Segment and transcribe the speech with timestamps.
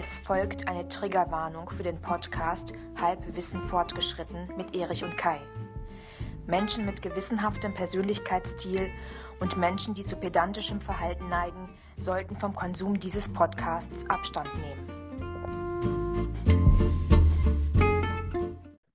[0.00, 5.40] Es folgt eine Triggerwarnung für den Podcast Halbwissen fortgeschritten mit Erich und Kai.
[6.46, 8.90] Menschen mit gewissenhaftem Persönlichkeitsstil
[9.40, 14.88] und Menschen, die zu pedantischem Verhalten neigen, sollten vom Konsum dieses Podcasts Abstand nehmen.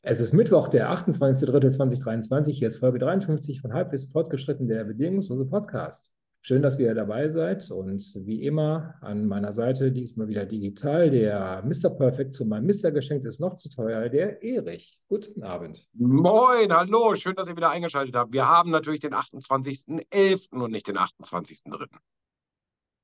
[0.03, 2.51] Es ist Mittwoch, der 28.03.2023.
[2.51, 6.13] Hier ist Folge 53 von Halbwissen fortgeschritten, der bedingungslose Podcast.
[6.45, 11.63] Schön, dass ihr dabei seid und wie immer an meiner Seite diesmal wieder digital der
[11.63, 11.89] Mr.
[11.89, 12.91] Perfect zu meinem Mr.
[12.91, 15.01] Geschenk ist noch zu teuer, der Erich.
[15.07, 15.87] Guten Abend.
[15.93, 18.33] Moin, hallo, schön, dass ihr wieder eingeschaltet habt.
[18.33, 20.49] Wir haben natürlich den 28.11.
[20.49, 21.87] und nicht den 28.03.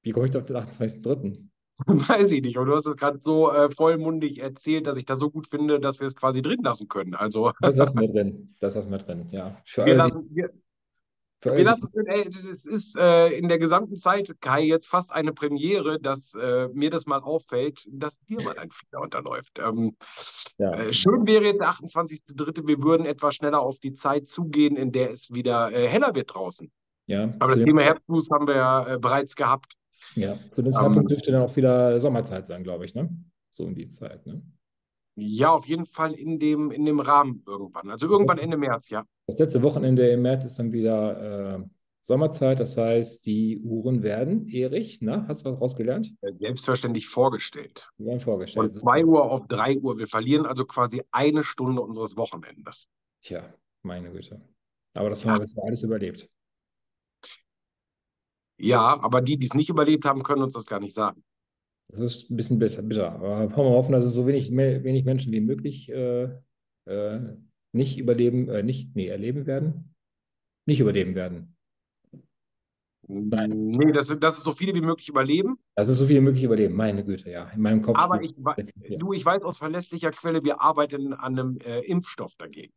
[0.02, 1.48] Wie komme ich auf den 28.03.?
[2.10, 5.18] Weiß ich nicht, aber du hast es gerade so äh, vollmundig erzählt, dass ich das
[5.18, 7.16] so gut finde, dass wir es quasi drin lassen können.
[7.16, 8.54] Also, das lassen wir drin.
[8.60, 9.56] Das lassen wir drin, ja.
[9.64, 10.50] Für wir alle, lassen, wir,
[11.42, 15.34] wir lassen es, ey, es ist äh, in der gesamten Zeit, Kai, jetzt fast eine
[15.34, 19.60] Premiere, dass äh, mir das mal auffällt, dass dir mal ein Fehler unterläuft.
[19.60, 19.96] Ähm,
[20.58, 20.74] ja.
[20.74, 24.92] äh, schön wäre jetzt der 28.3., wir würden etwas schneller auf die Zeit zugehen, in
[24.92, 26.72] der es wieder äh, heller wird draußen.
[27.08, 29.74] Ja, Aber das Thema Herbstblues haben wir ja äh, bereits gehabt.
[30.16, 33.10] Ja, zu dem Zeitpunkt ähm, dürfte dann auch wieder Sommerzeit sein, glaube ich, ne?
[33.50, 34.42] So um die Zeit, ne?
[35.22, 37.90] Ja, auf jeden Fall in dem, in dem Rahmen irgendwann.
[37.90, 39.06] Also irgendwann Ende März, ja.
[39.28, 41.64] Das letzte Wochenende im März ist dann wieder äh,
[42.02, 42.60] Sommerzeit.
[42.60, 46.14] Das heißt, die Uhren werden, Erich, na, hast du was rausgelernt?
[46.22, 47.90] Äh, selbstverständlich vorgestellt.
[47.98, 48.74] Die werden vorgestellt.
[48.74, 50.00] Von 2 Uhr auf 3 Uhr.
[50.00, 52.90] Wir verlieren also quasi eine Stunde unseres Wochenendes.
[53.22, 53.54] Tja,
[53.84, 54.42] meine Güte.
[54.96, 56.30] Aber das haben wir bisher alles überlebt.
[58.58, 61.24] Ja, aber die, die es nicht überlebt haben, können uns das gar nicht sagen.
[61.90, 63.12] Das ist ein bisschen bitter.
[63.14, 66.30] Aber wollen wir hoffen, dass es so wenig, wenig Menschen wie möglich äh,
[66.86, 67.20] äh,
[67.72, 69.96] nicht überleben, äh, nicht, nee, erleben werden.
[70.68, 71.56] Nicht überleben werden.
[73.08, 73.70] Nein.
[73.70, 75.58] Nee, das, das ist so viele wie möglich überleben.
[75.76, 77.50] Das ist so viele wie möglich überleben, meine Güte, ja.
[77.50, 77.98] In meinem Kopf.
[77.98, 78.36] Aber ich,
[78.98, 82.72] du, ich weiß aus verlässlicher Quelle, wir arbeiten an einem äh, Impfstoff dagegen.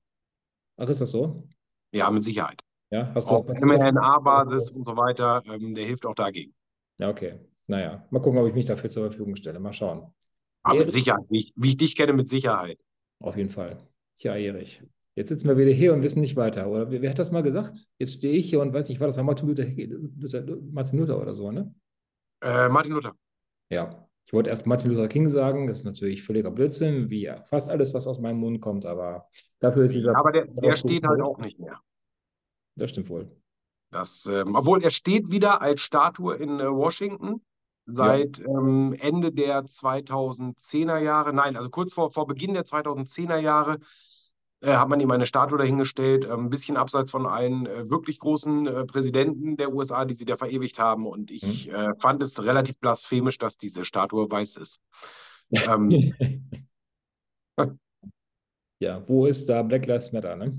[0.78, 1.46] Ach, ist das so?
[1.92, 2.62] Ja, mit Sicherheit.
[2.90, 6.54] Ja, hast du Auf mRNA-Basis und so weiter, ähm, der hilft auch dagegen.
[6.98, 7.38] Ja, okay.
[7.66, 9.60] Naja, mal gucken, ob ich mich dafür zur Verfügung stelle.
[9.60, 10.12] Mal schauen.
[10.62, 12.78] Aber mit Sicherheit, wie ich, wie ich dich kenne, mit Sicherheit.
[13.20, 13.78] Auf jeden Fall.
[14.16, 14.82] Ja, Erich.
[15.14, 16.68] Jetzt sitzen wir wieder hier und wissen nicht weiter.
[16.68, 17.86] Oder wer, wer hat das mal gesagt?
[17.98, 21.20] Jetzt stehe ich hier und weiß nicht, war das auch Martin Luther, Luther, Martin Luther
[21.20, 21.74] oder so, ne?
[22.40, 23.14] Äh, Martin Luther.
[23.70, 24.08] Ja.
[24.24, 27.92] Ich wollte erst Martin Luther King sagen, das ist natürlich völliger Blödsinn, wie fast alles,
[27.92, 30.16] was aus meinem Mund kommt, aber dafür ist dieser.
[30.16, 31.80] Aber der, der steht halt auch nicht mehr.
[32.76, 33.30] Das stimmt wohl.
[33.90, 37.42] Das, ähm, obwohl er steht wieder als Statue in äh, Washington
[37.86, 38.46] seit ja.
[38.46, 43.78] ähm, Ende der 2010er Jahre, nein, also kurz vor, vor Beginn der 2010er Jahre
[44.62, 48.20] äh, hat man ihm eine Statue dahingestellt, äh, ein bisschen abseits von allen äh, wirklich
[48.20, 51.06] großen äh, Präsidenten der USA, die sie da verewigt haben.
[51.06, 51.94] Und ich mhm.
[52.00, 54.80] fand es relativ blasphemisch, dass diese Statue weiß ist.
[55.50, 56.14] ähm,
[58.78, 60.52] ja, wo ist da Black Lives Matter, ne?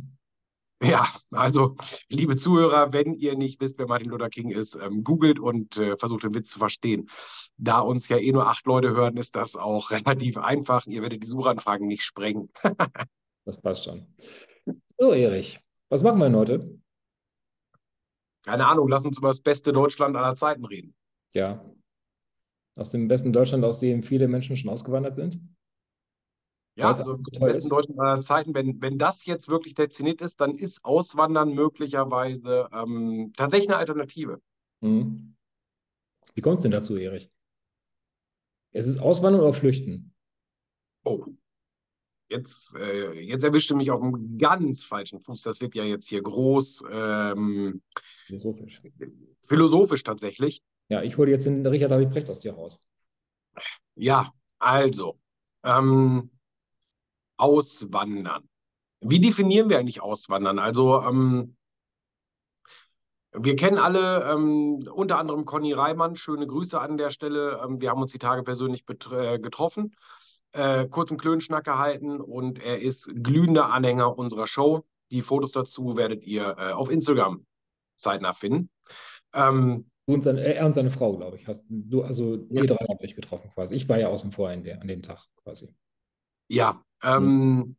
[0.83, 1.75] Ja, also
[2.09, 5.95] liebe Zuhörer, wenn ihr nicht wisst, wer Martin Luther King ist, ähm, googelt und äh,
[5.95, 7.09] versucht den Witz zu verstehen.
[7.57, 10.85] Da uns ja eh nur acht Leute hören, ist das auch relativ einfach.
[10.85, 12.49] Ihr werdet die Suchanfragen nicht sprengen.
[13.45, 14.07] das passt schon.
[14.97, 16.79] So, Erich, was machen wir denn heute?
[18.44, 20.94] Keine Ahnung, lass uns über das beste Deutschland aller Zeiten reden.
[21.31, 21.63] Ja.
[22.75, 25.39] Aus dem besten Deutschland, aus dem viele Menschen schon ausgewandert sind?
[26.75, 30.41] Ja, also zu besten deutschen aller Zeiten, wenn, wenn das jetzt wirklich der Zenit ist,
[30.41, 34.41] dann ist Auswandern möglicherweise ähm, tatsächlich eine Alternative.
[34.81, 35.35] Mhm.
[36.33, 37.29] Wie kommt es denn dazu, Erich?
[38.72, 40.16] Es ist Auswandern oder Flüchten?
[41.03, 41.25] Oh,
[42.28, 45.44] jetzt, äh, jetzt erwischte mich auf einem ganz falschen Fuß.
[45.44, 46.85] Das wird ja jetzt hier groß.
[46.91, 47.81] Ähm,
[48.25, 48.81] philosophisch.
[49.41, 50.63] Philosophisch tatsächlich.
[50.89, 52.81] Ja, ich hole jetzt den Richard David Brecht aus dir raus.
[53.95, 55.19] Ja, also.
[55.63, 56.31] Ähm,
[57.38, 58.47] Auswandern.
[59.01, 60.59] Wie definieren wir eigentlich Auswandern?
[60.59, 61.55] Also ähm,
[63.35, 66.16] wir kennen alle ähm, unter anderem Conny Reimann.
[66.16, 67.61] Schöne Grüße an der Stelle.
[67.63, 69.95] Ähm, wir haben uns die Tage persönlich äh, getroffen,
[70.51, 74.85] äh, kurzen Klönschnack gehalten und er ist glühender Anhänger unserer Show.
[75.12, 77.45] Die Fotos dazu werdet ihr äh, auf Instagram
[77.97, 78.69] zeitnah finden.
[79.33, 83.01] Ähm, und seine, er und seine Frau, glaube ich, hast du, also ihr drei habt
[83.01, 83.75] euch getroffen quasi.
[83.75, 85.74] Ich war ja außen vor an, an dem Tag quasi.
[86.50, 87.75] Ja, ähm,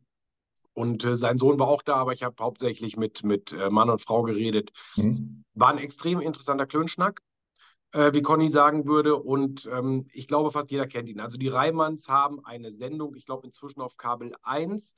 [0.75, 3.91] und äh, sein Sohn war auch da, aber ich habe hauptsächlich mit, mit äh, Mann
[3.91, 4.71] und Frau geredet.
[4.97, 5.45] Mhm.
[5.55, 7.23] War ein extrem interessanter Klönschnack,
[7.93, 9.17] äh, wie Conny sagen würde.
[9.17, 11.21] Und ähm, ich glaube, fast jeder kennt ihn.
[11.21, 14.97] Also die Reimanns haben eine Sendung, ich glaube inzwischen auf Kabel 1.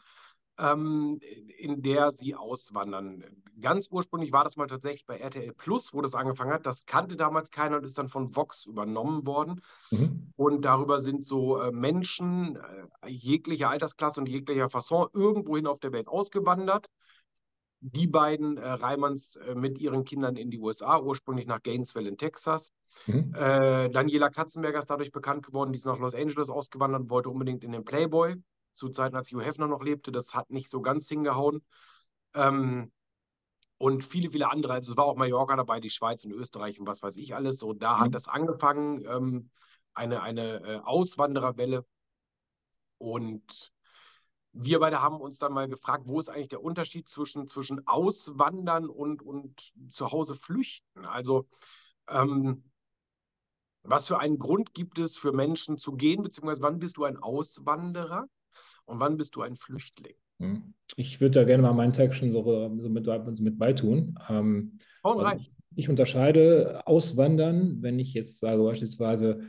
[0.58, 1.20] ähm,
[1.58, 3.24] in der sie auswandern.
[3.60, 6.66] Ganz ursprünglich war das mal tatsächlich bei RTL Plus, wo das angefangen hat.
[6.66, 9.62] Das kannte damals keiner und ist dann von Vox übernommen worden.
[9.90, 10.32] Mhm.
[10.36, 15.92] Und darüber sind so äh, Menschen äh, jeglicher Altersklasse und jeglicher Fasson irgendwohin auf der
[15.92, 16.86] Welt ausgewandert.
[17.80, 22.18] Die beiden äh, Reimanns äh, mit ihren Kindern in die USA, ursprünglich nach Gainesville in
[22.18, 22.72] Texas.
[23.06, 23.34] Mhm.
[23.34, 27.30] Äh, Daniela Katzenberger ist dadurch bekannt geworden, die ist nach Los Angeles ausgewandert und wollte
[27.30, 28.36] unbedingt in den Playboy
[28.76, 30.12] zu Zeiten, als Hugh Hefner noch lebte.
[30.12, 31.64] Das hat nicht so ganz hingehauen.
[32.34, 32.92] Ähm,
[33.78, 34.72] und viele, viele andere.
[34.72, 37.58] Also es war auch Mallorca dabei, die Schweiz und Österreich und was weiß ich alles.
[37.58, 38.00] So, da mhm.
[38.00, 39.50] hat das angefangen, ähm,
[39.94, 41.84] eine, eine äh, Auswandererwelle.
[42.98, 43.72] Und
[44.52, 48.88] wir beide haben uns dann mal gefragt, wo ist eigentlich der Unterschied zwischen, zwischen Auswandern
[48.88, 51.04] und, und zu Hause flüchten?
[51.04, 51.46] Also
[52.08, 52.64] ähm,
[53.82, 57.18] was für einen Grund gibt es für Menschen zu gehen, beziehungsweise wann bist du ein
[57.18, 58.26] Auswanderer?
[58.86, 60.14] Und wann bist du ein Flüchtling?
[60.38, 60.74] Hm.
[60.96, 62.42] Ich würde da gerne mal meinen Text schon so,
[62.78, 64.18] so, mit, so mit beitun.
[64.28, 69.40] Ähm, also ich, ich, unterscheide Auswandern, wenn ich jetzt sage beispielsweise,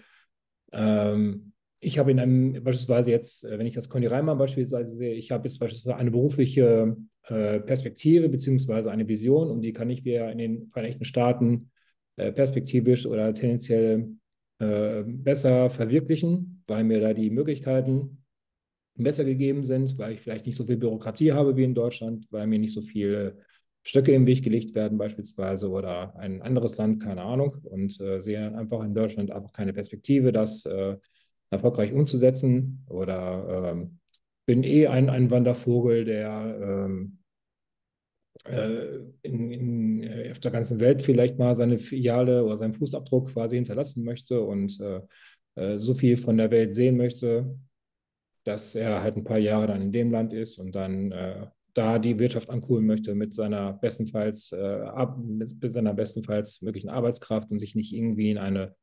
[0.71, 5.13] ähm, ich habe in einem, beispielsweise jetzt, äh, wenn ich das Conny Reimann beispielsweise sehe,
[5.13, 10.03] ich habe jetzt beispielsweise eine berufliche äh, Perspektive beziehungsweise eine Vision und die kann ich
[10.03, 11.71] mir in den Vereinigten Staaten
[12.15, 14.15] äh, perspektivisch oder tendenziell
[14.59, 18.23] äh, besser verwirklichen, weil mir da die Möglichkeiten
[19.03, 22.47] besser gegeben sind, weil ich vielleicht nicht so viel Bürokratie habe wie in Deutschland, weil
[22.47, 23.37] mir nicht so viele
[23.83, 28.53] Stöcke im Weg gelegt werden beispielsweise oder ein anderes Land, keine Ahnung, und äh, sehe
[28.55, 30.97] einfach in Deutschland einfach keine Perspektive, das äh,
[31.49, 33.99] erfolgreich umzusetzen oder ähm,
[34.45, 37.19] bin eh ein, ein Wandervogel, der ähm,
[38.45, 43.33] äh, in, in, äh, auf der ganzen Welt vielleicht mal seine Filiale oder seinen Fußabdruck
[43.33, 45.01] quasi hinterlassen möchte und äh,
[45.55, 47.57] äh, so viel von der Welt sehen möchte,
[48.47, 51.99] dass er halt ein paar Jahre dann in dem Land ist und dann äh, da
[51.99, 57.59] die Wirtschaft ankuhlen möchte mit seiner bestenfalls äh, ab, mit, seiner bestenfalls möglichen Arbeitskraft und
[57.59, 58.73] sich nicht irgendwie in eine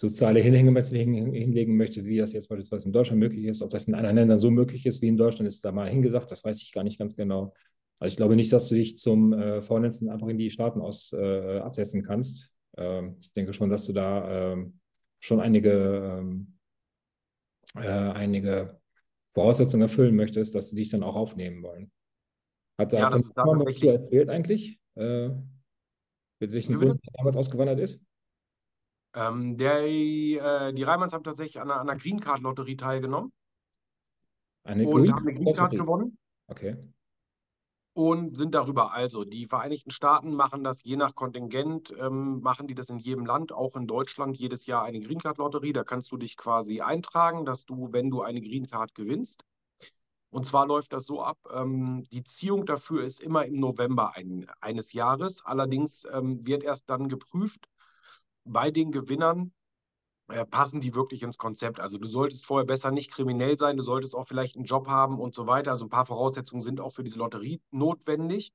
[0.00, 3.60] soziale Hinhängemetze hinlegen möchte, wie das jetzt beispielsweise in Deutschland möglich ist.
[3.60, 6.30] Ob das in anderen Ländern so möglich ist wie in Deutschland, ist da mal hingesagt.
[6.30, 7.52] Das weiß ich gar nicht ganz genau.
[7.98, 11.12] Also ich glaube nicht, dass du dich zum äh, Vornetzen einfach in die Staaten aus
[11.12, 12.54] äh, absetzen kannst.
[12.76, 14.78] Ähm, ich denke schon, dass du da ähm,
[15.18, 16.54] schon einige, ähm,
[17.74, 18.80] äh, einige
[19.34, 21.90] Voraussetzungen erfüllen möchtest, dass sie dich dann auch aufnehmen wollen.
[22.78, 24.78] Hat ja, das was du erzählt eigentlich?
[24.94, 25.28] Äh,
[26.40, 28.04] mit welchen Gründen er damals ausgewandert ist?
[29.14, 33.32] Ähm, der, äh, die Reimanns haben tatsächlich an einer, einer Green Card Lotterie teilgenommen.
[34.64, 36.18] Eine und Green haben eine Green Card gewonnen.
[36.48, 36.76] Okay
[37.94, 38.92] und sind darüber.
[38.92, 43.26] Also die Vereinigten Staaten machen das je nach Kontingent, ähm, machen die das in jedem
[43.26, 45.72] Land, auch in Deutschland jedes Jahr eine Green Card Lotterie.
[45.72, 49.44] Da kannst du dich quasi eintragen, dass du, wenn du eine Green Card gewinnst,
[50.30, 54.46] und zwar läuft das so ab, ähm, die Ziehung dafür ist immer im November ein,
[54.60, 55.44] eines Jahres.
[55.44, 57.68] Allerdings ähm, wird erst dann geprüft
[58.44, 59.52] bei den Gewinnern,
[60.32, 61.78] äh, passen die wirklich ins Konzept.
[61.78, 65.20] Also du solltest vorher besser nicht kriminell sein, du solltest auch vielleicht einen Job haben
[65.20, 65.70] und so weiter.
[65.70, 68.52] Also ein paar Voraussetzungen sind auch für diese Lotterie notwendig.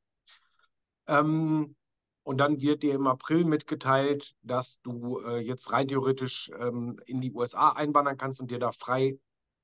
[1.08, 1.76] Ähm,
[2.24, 7.22] und dann wird dir im April mitgeteilt, dass du äh, jetzt rein theoretisch ähm, in
[7.22, 9.18] die USA einwandern kannst und dir da frei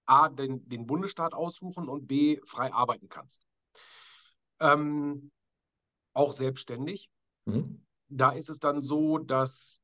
[0.06, 3.46] A, den, den Bundesstaat aussuchen und B, frei arbeiten kannst.
[4.60, 5.32] Ähm,
[6.14, 7.10] auch selbstständig.
[7.46, 7.84] Mhm.
[8.08, 9.83] Da ist es dann so, dass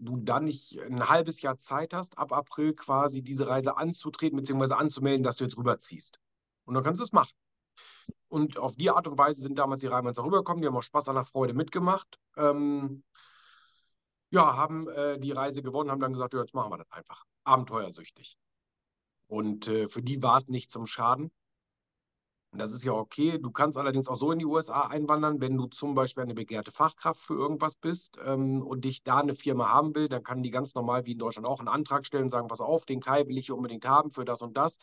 [0.00, 4.74] du dann nicht ein halbes Jahr Zeit hast, ab April quasi diese Reise anzutreten bzw.
[4.74, 6.18] anzumelden, dass du jetzt rüberziehst.
[6.64, 7.34] Und dann kannst du es machen.
[8.28, 11.08] Und auf die Art und Weise sind damals die Reimanns rübergekommen, die haben auch Spaß
[11.08, 12.18] an der Freude mitgemacht.
[12.36, 13.02] Ähm,
[14.30, 17.24] ja, haben äh, die Reise gewonnen, haben dann gesagt, ja, jetzt machen wir das einfach.
[17.44, 18.38] Abenteuersüchtig.
[19.26, 21.30] Und äh, für die war es nicht zum Schaden.
[22.52, 23.38] Das ist ja okay.
[23.38, 26.72] Du kannst allerdings auch so in die USA einwandern, wenn du zum Beispiel eine begehrte
[26.72, 30.50] Fachkraft für irgendwas bist ähm, und dich da eine Firma haben will, dann kann die
[30.50, 33.28] ganz normal wie in Deutschland auch einen Antrag stellen und sagen, pass auf, den Kai
[33.28, 34.78] will ich hier unbedingt haben für das und das.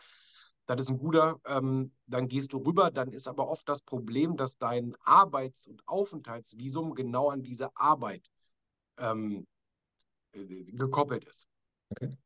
[0.65, 2.89] Das ist ein guter, ähm, dann gehst du rüber.
[2.89, 8.29] Dann ist aber oft das Problem, dass dein Arbeits- und Aufenthaltsvisum genau an diese Arbeit
[8.97, 9.45] ähm,
[10.31, 11.47] äh, gekoppelt ist.
[11.89, 12.17] Okay.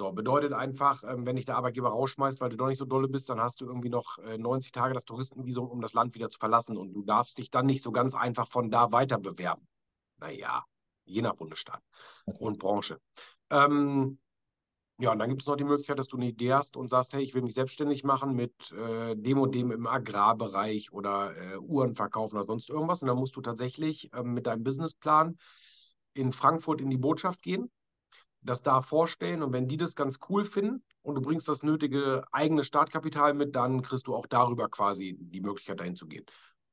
[0.00, 3.06] So, bedeutet einfach, ähm, wenn dich der Arbeitgeber rausschmeißt, weil du doch nicht so dolle
[3.06, 6.30] bist, dann hast du irgendwie noch 90 äh, Tage das Touristenvisum, um das Land wieder
[6.30, 6.78] zu verlassen.
[6.78, 9.68] Und du darfst dich dann nicht so ganz einfach von da weiter bewerben.
[10.16, 10.64] Naja,
[11.04, 11.82] je nach Bundesstaat
[12.24, 12.98] und Branche.
[13.50, 14.18] Ähm,
[14.98, 17.12] ja, und dann gibt es noch die Möglichkeit, dass du eine Idee hast und sagst,
[17.12, 21.58] hey, ich will mich selbstständig machen mit äh, dem und dem im Agrarbereich oder äh,
[21.58, 23.02] Uhren verkaufen oder sonst irgendwas.
[23.02, 25.36] Und dann musst du tatsächlich äh, mit deinem Businessplan
[26.14, 27.70] in Frankfurt in die Botschaft gehen
[28.42, 32.24] das da vorstellen und wenn die das ganz cool finden und du bringst das nötige
[32.32, 36.24] eigene Startkapital mit, dann kriegst du auch darüber quasi die Möglichkeit dahin zu gehen.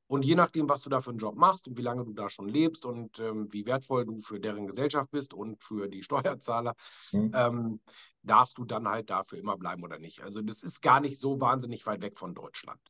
[0.06, 2.30] Und je nachdem, was du da für einen Job machst und wie lange du da
[2.30, 6.02] schon lebst und ähm, wie wertvoll du für deren Gesellschaft bist und für die
[6.42, 6.74] Steuerzahler,
[7.12, 7.30] mhm.
[7.34, 7.80] ähm,
[8.22, 10.22] darfst du dann halt dafür immer bleiben oder nicht.
[10.22, 12.80] Also das ist gar nicht so wahnsinnig weit weg von Deutschland.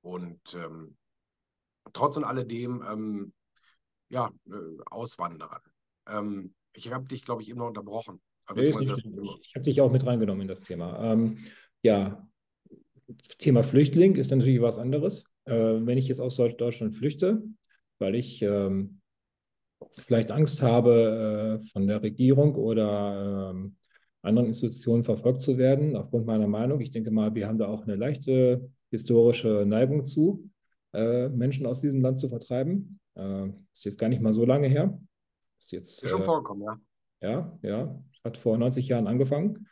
[0.00, 0.96] Und ähm,
[1.92, 3.32] trotz und alledem, ähm,
[4.08, 5.60] ja, äh, Auswanderer.
[6.06, 8.20] Ähm, ich habe dich, glaube ich, eben noch unterbrochen.
[8.54, 11.12] Nee, ich, ich habe dich auch mit reingenommen in das Thema.
[11.12, 11.38] Ähm,
[11.82, 12.26] ja,
[13.38, 15.24] Thema Flüchtling ist natürlich was anderes.
[15.44, 17.42] Äh, wenn ich jetzt aus Deutschland flüchte,
[17.98, 19.00] weil ich ähm,
[19.90, 23.76] vielleicht Angst habe, äh, von der Regierung oder ähm,
[24.22, 26.80] anderen Institutionen verfolgt zu werden, aufgrund meiner Meinung.
[26.80, 30.48] Ich denke mal, wir haben da auch eine leichte historische Neigung zu,
[30.92, 33.00] äh, Menschen aus diesem Land zu vertreiben.
[33.14, 34.98] Äh, ist jetzt gar nicht mal so lange her.
[35.62, 36.00] Ist jetzt.
[36.00, 36.80] Schon äh, vorkommen, ja.
[37.20, 38.02] Ja, ja.
[38.24, 39.66] Hat vor 90 Jahren angefangen,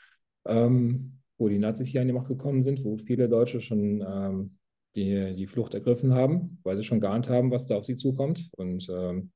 [0.47, 4.59] ähm, wo die Nazis hier an die Macht gekommen sind, wo viele Deutsche schon ähm,
[4.95, 8.51] die, die Flucht ergriffen haben, weil sie schon geahnt haben, was da auf sie zukommt.
[8.57, 9.33] Und ähm,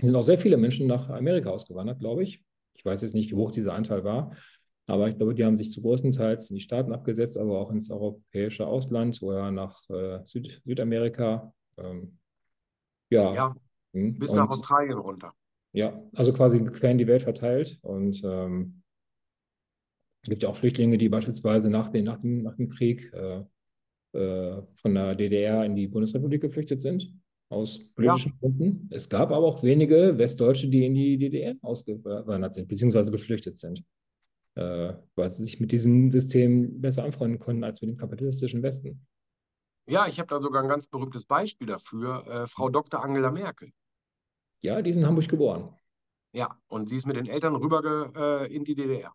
[0.00, 2.44] sind auch sehr viele Menschen nach Amerika ausgewandert, glaube ich.
[2.74, 4.34] Ich weiß jetzt nicht, wie hoch dieser Anteil war,
[4.86, 7.70] aber ich glaube, die haben sich zu großen Teils in die Staaten abgesetzt, aber auch
[7.70, 11.52] ins europäische Ausland oder nach äh, Süd Südamerika.
[11.76, 12.18] Ähm,
[13.10, 13.34] ja.
[13.34, 13.56] ja
[13.92, 15.32] hm, bis und, nach Australien runter.
[15.72, 17.78] Ja, also quasi quer in die Welt verteilt.
[17.82, 18.82] Und ähm,
[20.22, 23.44] es gibt ja auch Flüchtlinge, die beispielsweise nach, den, nach, dem, nach dem Krieg äh,
[24.12, 27.12] äh, von der DDR in die Bundesrepublik geflüchtet sind
[27.48, 28.38] aus politischen ja.
[28.40, 28.88] Gründen.
[28.90, 33.84] Es gab aber auch wenige Westdeutsche, die in die DDR ausgewandert sind, beziehungsweise geflüchtet sind,
[34.54, 39.06] äh, weil sie sich mit diesem System besser anfreunden konnten als mit dem kapitalistischen Westen.
[39.86, 43.04] Ja, ich habe da sogar ein ganz berühmtes Beispiel dafür, äh, Frau Dr.
[43.04, 43.72] Angela Merkel.
[44.62, 45.76] Ja, die ist in Hamburg geboren.
[46.32, 49.12] Ja, und sie ist mit den Eltern rüber äh, in die DDR.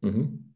[0.00, 0.54] Mhm.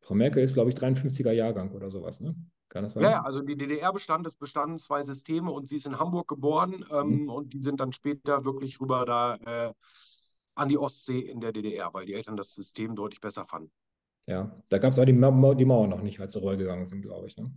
[0.00, 2.34] Frau Merkel ist, glaube ich, 53er Jahrgang oder sowas, ne?
[2.68, 3.02] Kann das sein?
[3.02, 6.84] Ja, also die DDR bestand, es bestanden zwei Systeme und sie ist in Hamburg geboren
[6.90, 7.28] ähm, mhm.
[7.28, 9.74] und die sind dann später wirklich rüber da äh,
[10.54, 13.70] an die Ostsee in der DDR, weil die Eltern das System deutlich besser fanden.
[14.26, 17.02] Ja, da gab es auch die, Ma die Mauer noch nicht, als sie rübergegangen sind,
[17.02, 17.36] glaube ich.
[17.36, 17.52] Ne?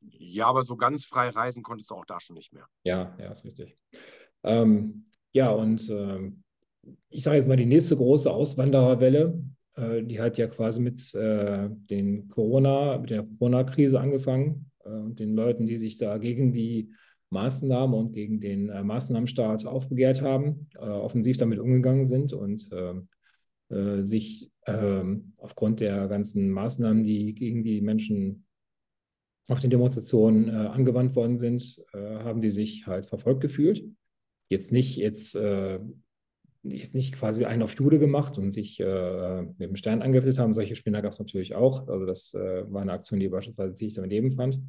[0.00, 2.68] Ja, aber so ganz frei reisen konntest du auch da schon nicht mehr.
[2.82, 3.78] Ja, ja, ist richtig.
[4.44, 6.30] Ähm, ja, und äh,
[7.08, 9.42] ich sage jetzt mal, die nächste große Auswandererwelle
[9.76, 15.18] äh, die hat ja quasi mit äh, den Corona, mit der Corona-Krise angefangen äh, und
[15.18, 16.92] den Leuten, die sich da gegen die
[17.30, 23.08] Maßnahmen und gegen den äh, Maßnahmenstaat aufbegehrt haben, äh, offensiv damit umgegangen sind und ähm,
[23.70, 28.46] äh, sich ähm, aufgrund der ganzen Maßnahmen, die gegen die Menschen
[29.48, 33.84] auf den Demonstrationen angewandt worden sind, haben die sich halt verfolgt gefühlt.
[34.48, 35.36] Jetzt nicht jetzt
[36.64, 40.52] jetzt nicht quasi einen auf Jude gemacht und sich äh, mit dem Stern angefüllt haben.
[40.52, 41.88] Solche Spinner gab es natürlich auch.
[41.88, 44.60] Also das äh, war eine Aktion, die beispielsweise ziemlich daneben fand.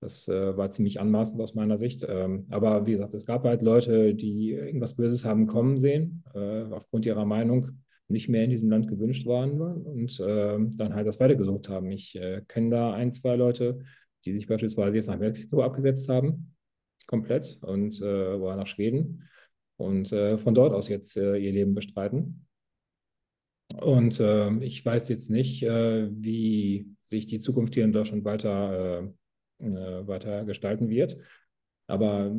[0.00, 2.06] Das äh, war ziemlich anmaßend aus meiner Sicht.
[2.08, 6.64] Ähm, aber wie gesagt, es gab halt Leute, die irgendwas Böses haben kommen sehen, äh,
[6.70, 7.70] aufgrund ihrer Meinung
[8.08, 11.90] nicht mehr in diesem Land gewünscht waren und ähm, dann halt das weitergesucht haben.
[11.90, 13.80] Ich äh, kenne da ein, zwei Leute,
[14.24, 16.54] die sich beispielsweise jetzt nach Mexiko abgesetzt haben,
[17.08, 19.28] komplett, und äh, oder nach Schweden
[19.78, 22.46] und äh, von dort aus jetzt äh, ihr Leben bestreiten.
[23.74, 29.12] Und äh, ich weiß jetzt nicht, äh, wie sich die Zukunft hier in Deutschland weiter,
[29.60, 31.18] äh, äh, weiter gestalten wird.
[31.86, 32.36] Aber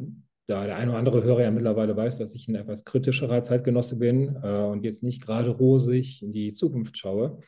[0.47, 3.97] da der eine oder andere Hörer ja mittlerweile weiß, dass ich ein etwas kritischerer Zeitgenosse
[3.97, 7.39] bin und jetzt nicht gerade rosig in die Zukunft schaue,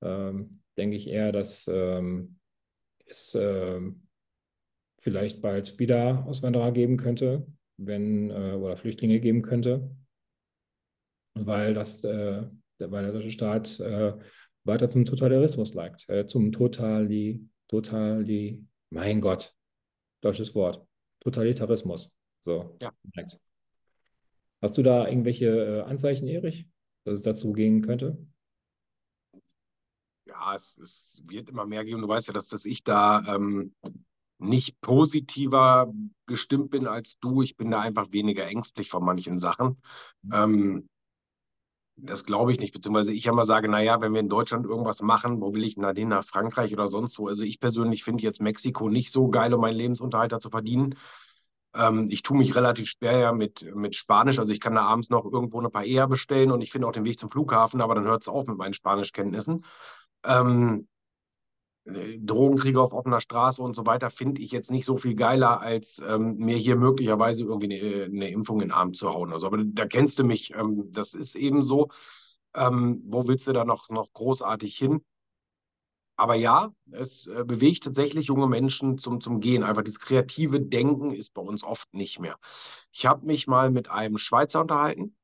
[0.00, 2.38] ähm, denke ich eher, dass ähm,
[3.04, 4.07] es ähm,
[4.98, 9.90] vielleicht bald wieder Auswanderer geben könnte, wenn äh, oder Flüchtlinge geben könnte,
[11.34, 12.44] weil das äh,
[12.78, 14.12] weil der deutsche Staat äh,
[14.64, 19.54] weiter zum Totalitarismus neigt, äh, zum Totali, Totali, mein Gott,
[20.20, 20.86] deutsches Wort,
[21.20, 22.14] Totalitarismus.
[22.40, 22.92] So, ja.
[24.60, 26.68] Hast du da irgendwelche äh, Anzeichen, Erich,
[27.04, 28.18] dass es dazu gehen könnte?
[30.26, 32.00] Ja, es, es, wird immer mehr gehen.
[32.00, 33.74] Du weißt ja, dass, dass ich da ähm,
[34.38, 35.92] nicht positiver
[36.26, 37.42] gestimmt bin als du.
[37.42, 39.82] Ich bin da einfach weniger ängstlich vor manchen Sachen.
[40.22, 40.32] Mhm.
[40.32, 40.88] Ähm,
[42.00, 45.40] das glaube ich nicht, beziehungsweise ich immer sage, naja, wenn wir in Deutschland irgendwas machen,
[45.40, 47.26] wo will ich denn hin, nach Frankreich oder sonst wo?
[47.26, 50.94] Also ich persönlich finde jetzt Mexiko nicht so geil, um meinen Lebensunterhalt da zu verdienen.
[51.74, 55.10] Ähm, ich tue mich relativ schwer ja mit, mit Spanisch, also ich kann da abends
[55.10, 58.04] noch irgendwo eine Paella bestellen und ich finde auch den Weg zum Flughafen, aber dann
[58.04, 59.64] hört es auf mit meinen Spanischkenntnissen.
[60.24, 60.97] Ähm, äh,
[62.20, 66.02] Drogenkriege auf offener Straße und so weiter finde ich jetzt nicht so viel geiler, als
[66.06, 69.32] ähm, mir hier möglicherweise irgendwie eine, eine, Impfung in den Arm zu hauen.
[69.32, 71.88] Also, aber da kennst du mich, ähm, das ist eben so.
[72.54, 75.02] Ähm, wo willst du da noch, noch großartig hin?
[76.16, 79.62] Aber ja, es äh, bewegt tatsächlich junge Menschen zum, zum Gehen.
[79.62, 82.38] Einfach dieses kreative Denken ist bei uns oft nicht mehr.
[82.92, 85.16] Ich habe mich mal mit einem Schweizer unterhalten,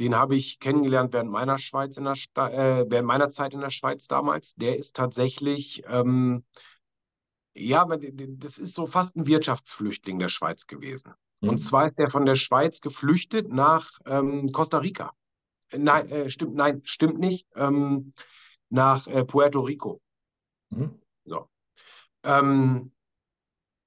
[0.00, 3.70] den habe ich kennengelernt während meiner Schweiz in der äh, während meiner Zeit in der
[3.70, 4.54] Schweiz damals.
[4.54, 6.42] Der ist tatsächlich, ähm,
[7.52, 11.12] ja, das ist so fast ein Wirtschaftsflüchtling der Schweiz gewesen.
[11.42, 11.50] Mhm.
[11.50, 15.12] Und zwar ist der von der Schweiz geflüchtet nach ähm, Costa Rica.
[15.76, 17.46] Nein, äh, stimmt, nein, stimmt nicht.
[17.54, 18.14] Ähm,
[18.70, 20.00] nach äh, Puerto Rico.
[20.70, 20.98] Mhm.
[21.26, 21.46] So.
[22.22, 22.90] Ähm,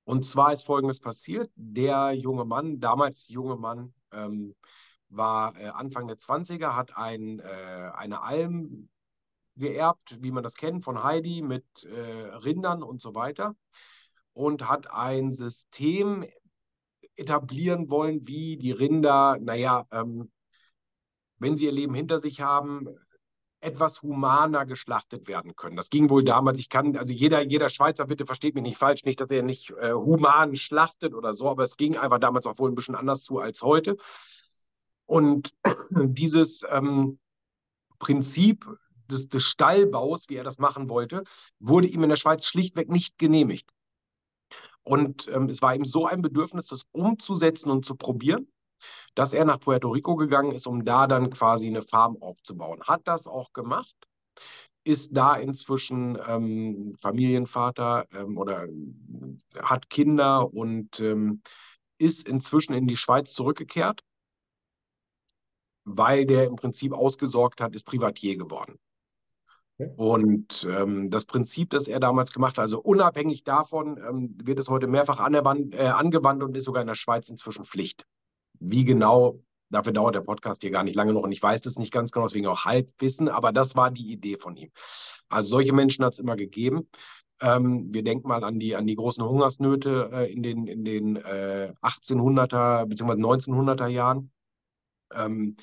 [0.03, 1.49] und zwar ist Folgendes passiert.
[1.55, 4.53] Der junge Mann, damals junge Mann, ähm,
[5.15, 8.89] war äh, Anfang der 20er, hat ein, äh, eine Alm
[9.55, 13.55] geerbt, wie man das kennt, von Heidi mit äh, Rindern und so weiter.
[14.33, 16.25] Und hat ein System
[17.15, 20.31] etablieren wollen, wie die Rinder, naja, ähm,
[21.37, 22.87] wenn sie ihr Leben hinter sich haben,
[23.63, 25.77] etwas humaner geschlachtet werden können.
[25.77, 29.05] Das ging wohl damals, ich kann, also jeder, jeder Schweizer, bitte versteht mich nicht falsch,
[29.05, 32.59] nicht, dass er nicht äh, human schlachtet oder so, aber es ging einfach damals auch
[32.59, 33.97] wohl ein bisschen anders zu als heute.
[35.05, 35.53] Und
[35.91, 37.19] dieses ähm,
[37.99, 38.67] Prinzip
[39.09, 41.23] des, des Stallbaus, wie er das machen wollte,
[41.59, 43.69] wurde ihm in der Schweiz schlichtweg nicht genehmigt.
[44.83, 48.47] Und ähm, es war ihm so ein Bedürfnis, das umzusetzen und zu probieren,
[49.15, 52.81] dass er nach Puerto Rico gegangen ist, um da dann quasi eine Farm aufzubauen.
[52.83, 53.95] Hat das auch gemacht,
[54.83, 58.67] ist da inzwischen ähm, Familienvater ähm, oder
[59.61, 61.41] hat Kinder und ähm,
[61.97, 64.01] ist inzwischen in die Schweiz zurückgekehrt
[65.85, 68.79] weil der im Prinzip ausgesorgt hat, ist Privatier geworden.
[69.79, 69.91] Okay.
[69.97, 74.69] Und ähm, das Prinzip, das er damals gemacht hat, also unabhängig davon, ähm, wird es
[74.69, 78.05] heute mehrfach angewandt, äh, angewandt und ist sogar in der Schweiz inzwischen Pflicht.
[78.59, 81.77] Wie genau, dafür dauert der Podcast hier gar nicht lange noch und ich weiß das
[81.77, 84.69] nicht ganz genau, deswegen auch Halbwissen, aber das war die Idee von ihm.
[85.29, 86.87] Also solche Menschen hat es immer gegeben.
[87.41, 91.15] Ähm, wir denken mal an die, an die großen Hungersnöte äh, in den, in den
[91.15, 93.13] äh, 1800er bzw.
[93.13, 94.31] 1900er Jahren.
[95.15, 95.57] Ähm,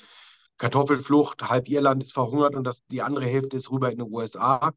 [0.57, 4.73] Kartoffelflucht, halb Irland ist verhungert und das, die andere Hälfte ist rüber in die USA.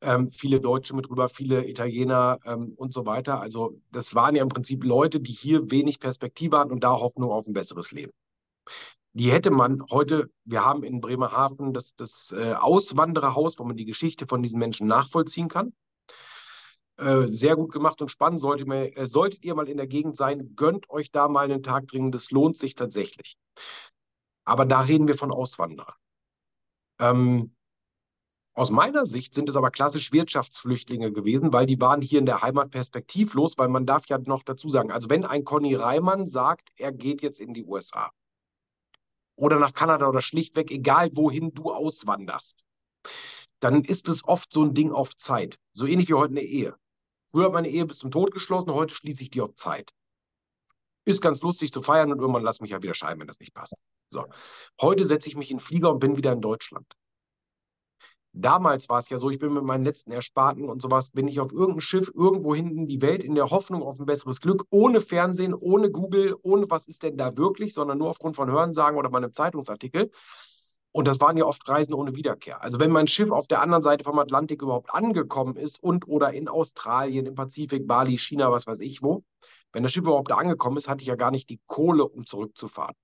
[0.00, 3.40] Ähm, viele Deutsche mit rüber, viele Italiener ähm, und so weiter.
[3.40, 7.32] Also das waren ja im Prinzip Leute, die hier wenig Perspektive hatten und da Hoffnung
[7.32, 8.12] auf ein besseres Leben.
[9.12, 13.86] Die hätte man heute, wir haben in Bremerhaven das, das äh, Auswandererhaus, wo man die
[13.86, 15.72] Geschichte von diesen Menschen nachvollziehen kann.
[16.98, 18.38] Äh, sehr gut gemacht und spannend.
[18.38, 21.64] Sollte mir, äh, solltet ihr mal in der Gegend sein, gönnt euch da mal einen
[21.64, 22.14] Tag dringend.
[22.14, 23.36] Das lohnt sich tatsächlich.
[24.48, 25.94] Aber da reden wir von Auswanderern.
[26.98, 27.54] Ähm,
[28.54, 32.40] aus meiner Sicht sind es aber klassisch Wirtschaftsflüchtlinge gewesen, weil die waren hier in der
[32.40, 36.70] Heimat perspektivlos, weil man darf ja noch dazu sagen, also wenn ein Conny Reimann sagt,
[36.76, 38.10] er geht jetzt in die USA
[39.36, 42.64] oder nach Kanada oder schlichtweg, egal wohin du auswanderst,
[43.60, 45.60] dann ist es oft so ein Ding auf Zeit.
[45.72, 46.74] So ähnlich wie heute eine Ehe.
[47.30, 49.92] Früher hat meine Ehe bis zum Tod geschlossen, heute schließe ich die auf Zeit.
[51.08, 53.54] Ist ganz lustig zu feiern und irgendwann lass mich ja wieder scheiden, wenn das nicht
[53.54, 53.74] passt.
[54.10, 54.26] So.
[54.78, 56.84] Heute setze ich mich in den Flieger und bin wieder in Deutschland.
[58.34, 61.40] Damals war es ja so, ich bin mit meinen letzten Ersparten und sowas, bin ich
[61.40, 65.00] auf irgendeinem Schiff irgendwo hinten die Welt in der Hoffnung auf ein besseres Glück, ohne
[65.00, 69.08] Fernsehen, ohne Google, ohne was ist denn da wirklich, sondern nur aufgrund von Hörensagen oder
[69.08, 70.10] meinem Zeitungsartikel.
[70.92, 72.62] Und das waren ja oft Reisen ohne Wiederkehr.
[72.62, 76.34] Also wenn mein Schiff auf der anderen Seite vom Atlantik überhaupt angekommen ist und oder
[76.34, 79.24] in Australien, im Pazifik, Bali, China, was weiß ich wo,
[79.72, 82.24] wenn das Schiff überhaupt da angekommen ist, hatte ich ja gar nicht die Kohle, um
[82.24, 82.96] zurückzufahren.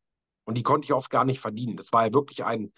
[0.44, 1.76] Und die konnte ich oft gar nicht verdienen.
[1.76, 2.72] Das war ja wirklich ein,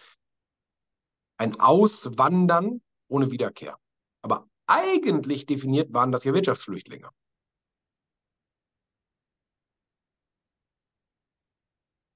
[1.39, 3.79] ein Auswandern ohne Wiederkehr.
[4.23, 7.11] Aber eigentlich definiert waren das ja Wirtschaftsflüchtlinge.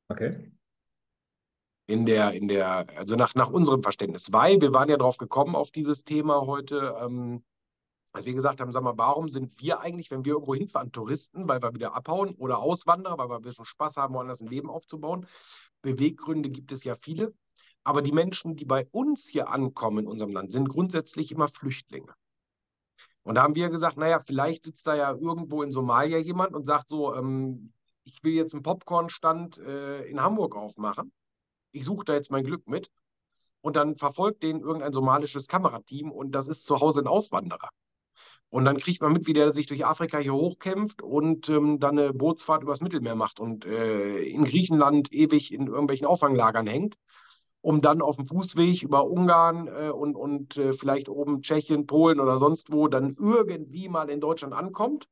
[0.08, 0.50] Okay.
[1.86, 5.56] In der, in der, also nach, nach unserem Verständnis, weil wir waren ja drauf gekommen
[5.56, 7.44] auf dieses Thema heute, ähm,
[8.12, 11.48] als wir gesagt haben, sag mal, warum sind wir eigentlich, wenn wir irgendwo hinfahren, Touristen,
[11.48, 15.26] weil wir wieder abhauen oder Auswanderer, weil wir bisschen Spaß haben, woanders ein Leben aufzubauen?
[15.82, 17.34] Beweggründe gibt es ja viele.
[17.84, 22.12] Aber die Menschen, die bei uns hier ankommen in unserem Land, sind grundsätzlich immer Flüchtlinge.
[23.22, 26.64] Und da haben wir gesagt, naja, vielleicht sitzt da ja irgendwo in Somalia jemand und
[26.64, 27.72] sagt so, ähm,
[28.04, 31.12] ich will jetzt einen Popcornstand äh, in Hamburg aufmachen.
[31.72, 32.90] Ich suche da jetzt mein Glück mit.
[33.62, 37.68] Und dann verfolgt den irgendein somalisches Kamerateam und das ist zu Hause ein Auswanderer.
[38.50, 41.98] Und dann kriegt man mit, wie der sich durch Afrika hier hochkämpft und ähm, dann
[41.98, 46.96] eine Bootsfahrt übers Mittelmeer macht und äh, in Griechenland ewig in irgendwelchen Auffanglagern hängt
[47.62, 52.20] um dann auf dem Fußweg über Ungarn äh, und, und äh, vielleicht oben Tschechien, Polen
[52.20, 55.08] oder sonst wo dann irgendwie mal in Deutschland ankommt,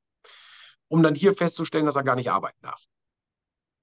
[0.89, 2.85] um dann hier festzustellen, dass er gar nicht arbeiten darf.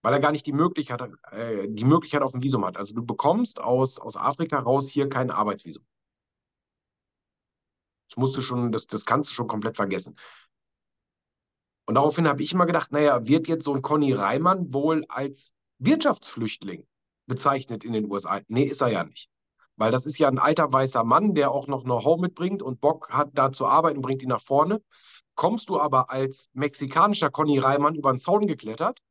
[0.02, 2.78] Weil er gar nicht die Möglichkeit, äh, die Möglichkeit auf ein Visum hat.
[2.78, 5.86] Also du bekommst aus, aus Afrika raus hier kein Arbeitsvisum.
[8.10, 10.18] Das musst du schon, das, das kannst du schon komplett vergessen.
[11.86, 15.54] Und daraufhin habe ich immer gedacht, naja, wird jetzt so ein Conny Reimann wohl als
[15.80, 16.88] Wirtschaftsflüchtling
[17.28, 18.42] bezeichnet in den USA?
[18.48, 19.30] Nee, ist er ja nicht.
[19.78, 23.10] Weil das ist ja ein alter weißer Mann, der auch noch Know-how mitbringt und Bock
[23.10, 24.82] hat, da zu arbeiten und bringt ihn nach vorne.
[25.36, 29.02] Kommst du aber als mexikanischer Conny Reimann über den Zaun geklettert,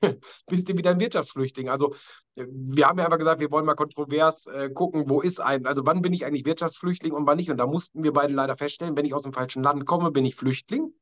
[0.46, 1.68] bist du wieder ein Wirtschaftsflüchtling.
[1.68, 1.94] Also
[2.34, 5.86] wir haben ja einfach gesagt, wir wollen mal kontrovers äh, gucken, wo ist ein, also
[5.86, 7.50] wann bin ich eigentlich Wirtschaftsflüchtling und wann nicht.
[7.50, 10.24] Und da mussten wir beide leider feststellen, wenn ich aus dem falschen Land komme, bin
[10.24, 10.92] ich Flüchtling.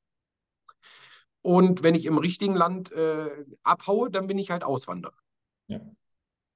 [1.42, 5.16] Und wenn ich im richtigen Land äh, abhaue, dann bin ich halt Auswanderer.
[5.66, 5.80] Ja.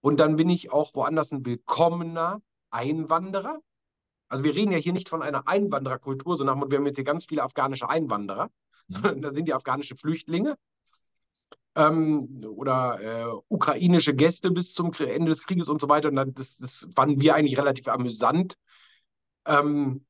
[0.01, 3.59] Und dann bin ich auch woanders ein willkommener Einwanderer.
[4.29, 7.25] Also wir reden ja hier nicht von einer Einwandererkultur, sondern wir haben jetzt hier ganz
[7.25, 8.51] viele afghanische Einwanderer, mhm.
[8.89, 10.57] sondern da sind die afghanische Flüchtlinge
[11.77, 16.09] ähm, oder äh, ukrainische Gäste bis zum Ende des Krieges und so weiter.
[16.09, 18.57] Und dann, das, das fanden wir eigentlich relativ amüsant,
[19.47, 20.05] ähm,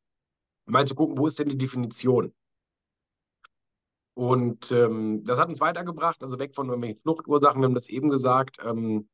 [0.65, 2.33] mal zu gucken, wo ist denn die Definition?
[4.15, 7.61] Und ähm, das hat uns weitergebracht, also weg von irgendwelchen Fluchtursachen.
[7.61, 8.57] Wir haben das eben gesagt.
[8.65, 9.09] Ähm,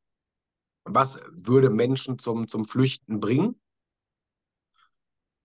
[0.84, 3.60] was würde Menschen zum, zum Flüchten bringen?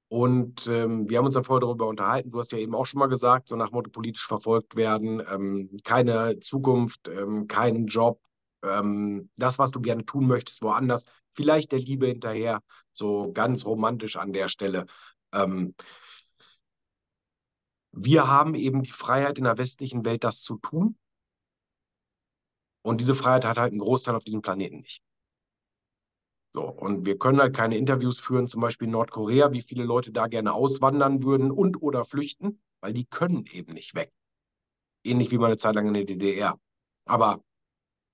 [0.10, 2.32] Und ähm, wir haben uns dann vorher darüber unterhalten.
[2.32, 5.78] Du hast ja eben auch schon mal gesagt, so nach Motto politisch verfolgt werden, ähm,
[5.84, 8.22] keine Zukunft, ähm, keinen Job,
[8.64, 12.62] ähm, das, was du gerne tun möchtest, woanders, vielleicht der Liebe hinterher,
[12.94, 14.86] so ganz romantisch an der Stelle.
[15.34, 15.76] Ähm,
[17.92, 20.98] wir haben eben die Freiheit in der westlichen Welt, das zu tun.
[22.82, 25.02] Und diese Freiheit hat halt ein Großteil auf diesem Planeten nicht.
[26.58, 30.12] So, und wir können halt keine Interviews führen, zum Beispiel in Nordkorea, wie viele Leute
[30.12, 34.12] da gerne auswandern würden und oder flüchten, weil die können eben nicht weg.
[35.04, 36.60] Ähnlich wie mal eine Zeit lang in der DDR.
[37.06, 37.44] Aber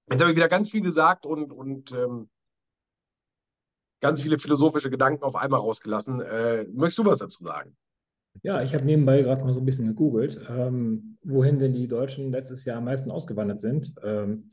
[0.10, 2.30] jetzt habe ich wieder ganz viel gesagt und, und ähm,
[4.02, 6.20] ganz viele philosophische Gedanken auf einmal rausgelassen.
[6.20, 7.78] Äh, möchtest du was dazu sagen?
[8.42, 12.30] Ja, ich habe nebenbei gerade mal so ein bisschen gegoogelt, ähm, wohin denn die Deutschen
[12.32, 13.94] letztes Jahr am meisten ausgewandert sind.
[14.04, 14.52] Ähm,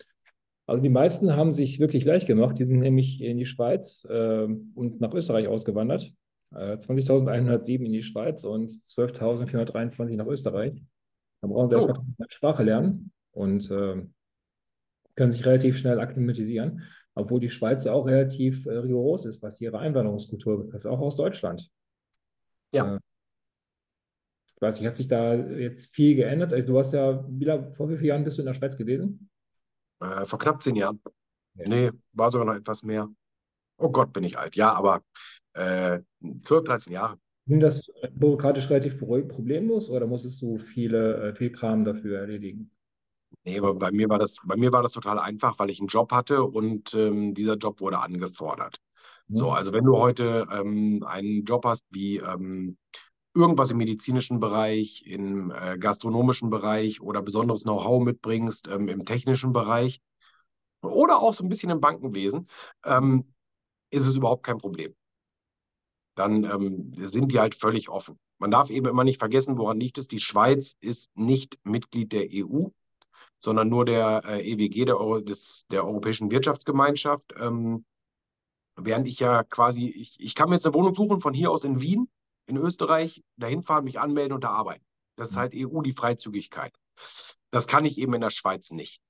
[0.70, 2.58] also die meisten haben sich wirklich leicht gemacht.
[2.58, 6.12] Die sind nämlich in die Schweiz äh, und nach Österreich ausgewandert.
[6.54, 10.80] Äh, 20.107 in die Schweiz und 12.423 nach Österreich.
[11.40, 11.78] Da brauchen sie oh.
[11.80, 14.06] erstmal eine Sprache lernen und äh,
[15.16, 16.82] können sich relativ schnell akklimatisieren,
[17.14, 21.68] obwohl die Schweiz auch relativ äh, rigoros ist, was ihre Einwanderungskultur betrifft, auch aus Deutschland.
[22.72, 22.94] Ja.
[22.94, 23.00] Äh,
[24.54, 26.52] ich weiß nicht, hat sich da jetzt viel geändert?
[26.52, 28.76] Also du hast ja, wie lange, vor wie vielen Jahren bist du in der Schweiz
[28.76, 29.29] gewesen?
[30.00, 31.00] Äh, vor knapp zehn Jahren.
[31.54, 31.68] Ja.
[31.68, 33.08] Nee, war sogar noch etwas mehr.
[33.78, 34.56] Oh Gott, bin ich alt.
[34.56, 35.02] Ja, aber
[35.54, 36.00] äh,
[36.44, 37.18] 12, 13 Jahre.
[37.46, 42.70] Ging das bürokratisch relativ problemlos oder musstest du viele, äh, viel Kram dafür erledigen?
[43.44, 45.88] Nee, aber bei mir war das, bei mir war das total einfach, weil ich einen
[45.88, 48.76] Job hatte und ähm, dieser Job wurde angefordert.
[49.28, 49.36] Mhm.
[49.36, 52.76] So, also wenn du heute ähm, einen Job hast wie ähm,
[53.34, 59.52] irgendwas im medizinischen Bereich, im äh, gastronomischen Bereich oder besonderes Know-how mitbringst ähm, im technischen
[59.52, 60.00] Bereich
[60.82, 62.48] oder auch so ein bisschen im Bankenwesen,
[62.84, 63.32] ähm,
[63.90, 64.94] ist es überhaupt kein Problem.
[66.14, 68.18] Dann ähm, sind die halt völlig offen.
[68.38, 70.08] Man darf eben immer nicht vergessen, woran liegt es.
[70.08, 72.68] Die Schweiz ist nicht Mitglied der EU,
[73.38, 77.34] sondern nur der äh, EWG, der, Euro, des, der Europäischen Wirtschaftsgemeinschaft.
[77.38, 77.84] Ähm,
[78.76, 81.64] während ich ja quasi, ich, ich kann mir jetzt eine Wohnung suchen von hier aus
[81.64, 82.08] in Wien
[82.50, 84.84] in Österreich dahin fahren, mich anmelden und da arbeiten.
[85.16, 85.40] Das ist mhm.
[85.40, 86.74] halt EU, die Freizügigkeit.
[87.50, 89.00] Das kann ich eben in der Schweiz nicht.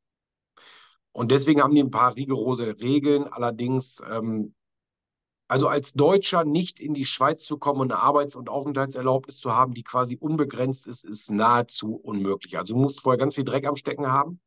[1.13, 3.25] Und deswegen haben die ein paar rigorose Regeln.
[3.25, 4.55] Allerdings, ähm,
[5.49, 9.53] also als Deutscher nicht in die Schweiz zu kommen und eine Arbeits- und Aufenthaltserlaubnis zu
[9.53, 12.57] haben, die quasi unbegrenzt ist, ist nahezu unmöglich.
[12.59, 14.41] Also du musst vorher ganz viel Dreck am Stecken haben.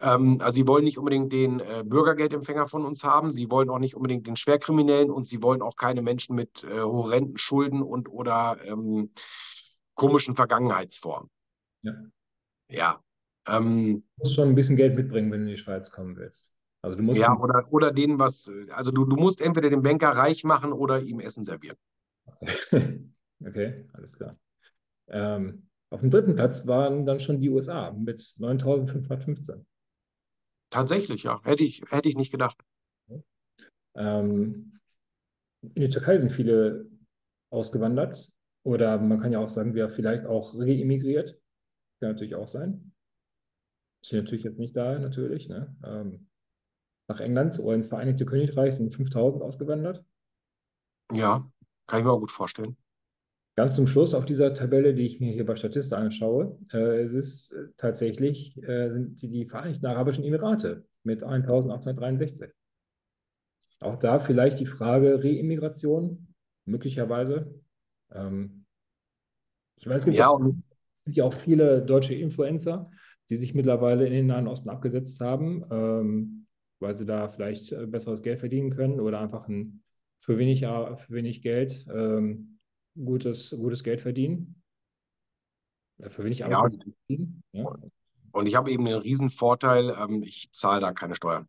[0.00, 3.78] Ähm, also sie wollen nicht unbedingt den äh, Bürgergeldempfänger von uns haben, sie wollen auch
[3.78, 8.08] nicht unbedingt den Schwerkriminellen und sie wollen auch keine Menschen mit äh, horrenden Schulden und
[8.08, 9.10] oder ähm,
[9.94, 11.30] komischen Vergangenheitsformen.
[11.82, 11.92] Ja.
[12.68, 13.02] Ja.
[13.46, 16.52] Ähm, du musst schon ein bisschen Geld mitbringen, wenn du in die Schweiz kommen willst.
[16.82, 20.10] Also du musst ja, oder, oder denen was, also du, du musst entweder den Banker
[20.10, 21.76] reich machen oder ihm Essen servieren.
[23.44, 24.38] okay, alles klar.
[25.08, 29.64] Ähm, auf dem dritten Platz waren dann schon die USA mit 9.515.
[30.70, 31.40] Tatsächlich, ja.
[31.44, 32.58] Hätte ich, hätte ich nicht gedacht.
[33.94, 34.72] Ähm,
[35.62, 36.88] in die Türkei sind viele
[37.50, 38.30] ausgewandert.
[38.64, 41.40] Oder man kann ja auch sagen, wir vielleicht auch reemigriert.
[42.00, 42.92] Kann natürlich auch sein.
[44.02, 45.48] Ist natürlich jetzt nicht da, natürlich.
[45.48, 45.74] Ne?
[45.84, 46.28] Ähm,
[47.08, 50.04] nach England oder ins Vereinigte Königreich sind 5000 ausgewandert.
[51.12, 51.50] Ja,
[51.86, 52.76] kann ich mir auch gut vorstellen.
[53.58, 57.12] Ganz zum Schluss auf dieser Tabelle, die ich mir hier bei Statista anschaue, äh, es
[57.12, 62.50] ist äh, tatsächlich, äh, sind die, die Vereinigten Arabischen Emirate mit 1863.
[63.80, 66.28] Auch da vielleicht die Frage Reimmigration,
[66.66, 67.52] möglicherweise.
[68.12, 68.64] Ähm,
[69.74, 70.40] ich weiß, es gibt, Ja, auch,
[70.94, 72.92] es gibt ja auch viele deutsche Influencer,
[73.28, 76.46] die sich mittlerweile in den Nahen Osten abgesetzt haben, ähm,
[76.78, 79.82] weil sie da vielleicht äh, besseres Geld verdienen können oder einfach ein,
[80.20, 82.57] für, wenig, äh, für wenig Geld ähm,
[83.04, 84.62] gutes, gutes Geld verdienen.
[85.98, 87.42] Ja, für wenig ja, Arbeit und, verdienen.
[87.52, 87.76] Ja.
[88.32, 91.48] und ich habe eben den riesen Vorteil, ähm, ich zahle da keine Steuern.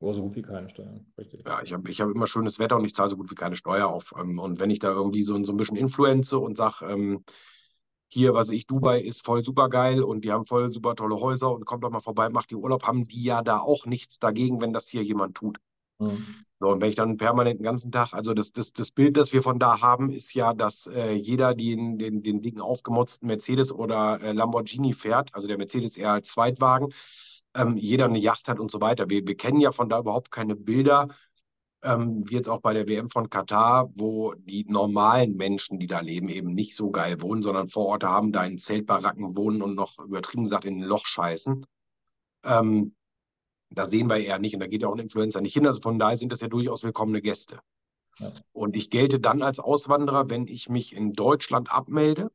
[0.00, 1.06] Oder so gut wie keine Steuern.
[1.16, 1.46] Richtig.
[1.46, 3.56] Ja, ich habe ich hab immer schönes Wetter und ich zahle so gut wie keine
[3.56, 4.12] Steuer auf.
[4.18, 7.24] Ähm, und wenn ich da irgendwie so, so ein bisschen influenze und sage, ähm,
[8.08, 11.18] hier, was weiß ich, Dubai ist voll super geil und die haben voll super tolle
[11.18, 14.18] Häuser und kommt doch mal vorbei, macht die Urlaub, haben die ja da auch nichts
[14.18, 15.58] dagegen, wenn das hier jemand tut.
[15.98, 16.44] Mhm.
[16.60, 19.32] So, und wenn ich dann permanent den ganzen Tag, also das, das, das Bild, das
[19.32, 23.72] wir von da haben, ist ja, dass äh, jeder den, den, den dicken aufgemotzten Mercedes
[23.72, 26.88] oder äh, Lamborghini fährt, also der Mercedes eher als Zweitwagen,
[27.54, 29.10] ähm, jeder eine Yacht hat und so weiter.
[29.10, 31.08] Wir, wir kennen ja von da überhaupt keine Bilder,
[31.82, 36.00] ähm, wie jetzt auch bei der WM von Katar, wo die normalen Menschen, die da
[36.00, 39.98] leben, eben nicht so geil wohnen, sondern Vororte haben, da in Zeltbaracken wohnen und noch
[39.98, 41.66] übertrieben gesagt in ein Loch scheißen.
[42.44, 42.94] Ähm,
[43.78, 45.66] da sehen wir eher nicht und da geht ja auch ein Influencer nicht hin.
[45.66, 47.60] Also von daher sind das ja durchaus willkommene Gäste.
[48.18, 48.32] Ja.
[48.52, 52.30] Und ich gelte dann als Auswanderer, wenn ich mich in Deutschland abmelde,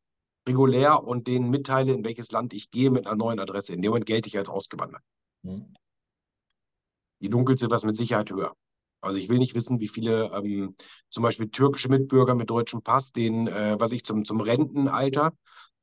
[0.48, 3.74] regulär und denen mitteile, in welches Land ich gehe mit einer neuen Adresse.
[3.74, 5.02] In dem Moment gelte ich als ausgewandert.
[5.44, 5.74] Mhm.
[7.22, 8.56] Die Dunkelziffer ist mit Sicherheit höher.
[9.02, 10.76] Also ich will nicht wissen, wie viele ähm,
[11.10, 15.34] zum Beispiel türkische Mitbürger mit deutschem Pass, den, äh, was ich zum, zum Rentenalter,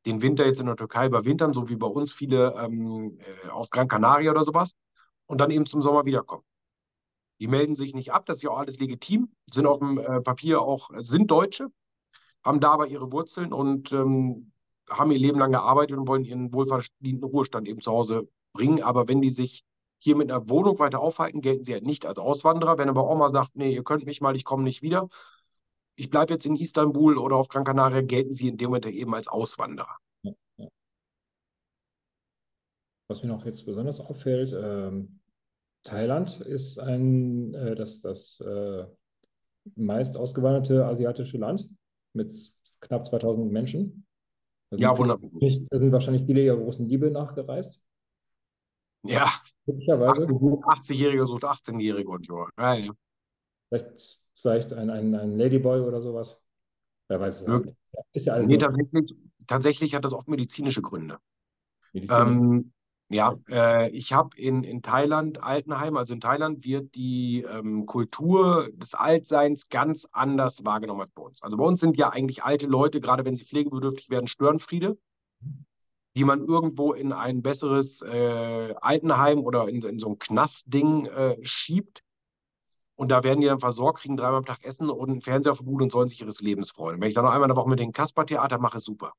[0.04, 3.70] den Winter jetzt in der Türkei überwintern, so wie bei uns viele ähm, äh, auf
[3.70, 4.74] Gran Canaria oder sowas,
[5.26, 6.44] und dann eben zum Sommer wiederkommen.
[7.40, 10.20] Die melden sich nicht ab, das ist ja auch alles legitim, sind auf dem äh,
[10.20, 11.68] Papier auch, sind Deutsche,
[12.42, 14.52] haben da aber ihre Wurzeln und ähm,
[14.88, 18.82] haben ihr Leben lang gearbeitet und wollen ihren wohlverdienten Ruhestand eben zu Hause bringen.
[18.82, 19.64] Aber wenn die sich
[19.98, 22.78] hier mit einer Wohnung weiter aufhalten, gelten sie halt nicht als Auswanderer.
[22.78, 25.08] Wenn aber Oma sagt, nee, ihr könnt mich mal, ich komme nicht wieder,
[25.96, 29.14] ich bleibe jetzt in Istanbul oder auf Gran Canaria, gelten sie in dem Moment eben
[29.14, 29.96] als Auswanderer.
[30.22, 30.68] Ja, ja.
[33.08, 35.20] Was mir noch jetzt besonders auffällt, ähm,
[35.84, 38.84] Thailand ist ein, äh, das, das äh,
[39.76, 41.68] meist ausgewanderte asiatische Land
[42.12, 42.32] mit
[42.80, 44.06] knapp 2000 Menschen.
[44.70, 45.30] Da Ja, wunderbar.
[45.40, 47.84] da sind wahrscheinlich viele ihrer großen Diebe nachgereist.
[49.04, 49.30] Ja,
[49.66, 50.24] Möglicherweise.
[50.26, 52.46] 80-Jährige sucht 18-Jährige und ja.
[52.58, 52.92] Ja, ja.
[53.68, 56.44] Vielleicht, vielleicht ein, ein, ein Ladyboy oder sowas.
[57.08, 57.76] Wer weiß es nicht.
[58.12, 59.14] Ist ja alles Nee, tatsächlich,
[59.46, 61.18] tatsächlich hat das oft medizinische Gründe.
[61.92, 62.36] medizinisch.
[62.36, 62.72] Ähm,
[63.08, 68.68] ja, äh, ich habe in, in Thailand Altenheim, also in Thailand wird die ähm, Kultur
[68.72, 71.42] des Altseins ganz anders wahrgenommen als bei uns.
[71.42, 74.98] Also bei uns sind ja eigentlich alte Leute, gerade wenn sie pflegebedürftig werden, Störenfriede,
[76.16, 81.36] die man irgendwo in ein besseres äh, Altenheim oder in, in so ein Knastding äh,
[81.42, 82.02] schiebt.
[82.96, 85.60] Und da werden die dann versorgt, kriegen dreimal am Tag Essen und einen Fernseher auf
[85.60, 87.00] und sollen sich ihres Lebens freuen.
[87.00, 89.12] Wenn ich dann noch einmal in der Woche mit dem Kaspertheater mache, super.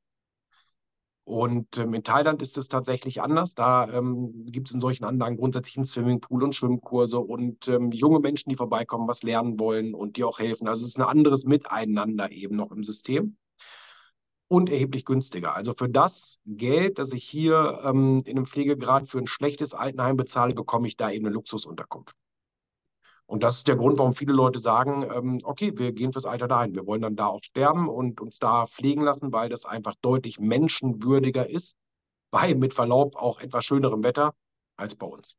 [1.28, 3.54] Und ähm, in Thailand ist es tatsächlich anders.
[3.54, 8.22] Da ähm, gibt es in solchen Anlagen grundsätzlich einen Swimmingpool und Schwimmkurse und ähm, junge
[8.22, 10.70] Menschen, die vorbeikommen, was lernen wollen und die auch helfen.
[10.70, 13.36] Also es ist ein anderes Miteinander eben noch im System
[14.48, 15.54] und erheblich günstiger.
[15.54, 20.16] Also für das Geld, das ich hier ähm, in einem Pflegegrad für ein schlechtes Altenheim
[20.16, 22.16] bezahle, bekomme ich da eben eine Luxusunterkunft.
[23.28, 26.48] Und das ist der Grund, warum viele Leute sagen, ähm, okay, wir gehen fürs Alter
[26.48, 26.74] dahin.
[26.74, 30.40] Wir wollen dann da auch sterben und uns da pflegen lassen, weil das einfach deutlich
[30.40, 31.78] menschenwürdiger ist,
[32.32, 34.34] bei mit Verlaub auch etwas schönerem Wetter
[34.78, 35.38] als bei uns.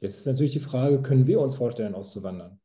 [0.00, 2.60] Jetzt ist natürlich die Frage, können wir uns vorstellen, auszuwandern?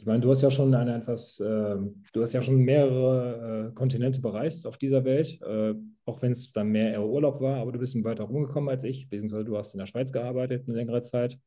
[0.00, 3.74] Ich meine, du hast ja schon eine etwas, ähm, du hast ja schon mehrere äh,
[3.74, 5.74] Kontinente bereist auf dieser Welt, äh,
[6.06, 9.10] auch wenn es dann mehr eher Urlaub war, aber du bist weiter rumgekommen als ich,
[9.10, 11.38] beziehungsweise du hast in der Schweiz gearbeitet eine längere Zeit.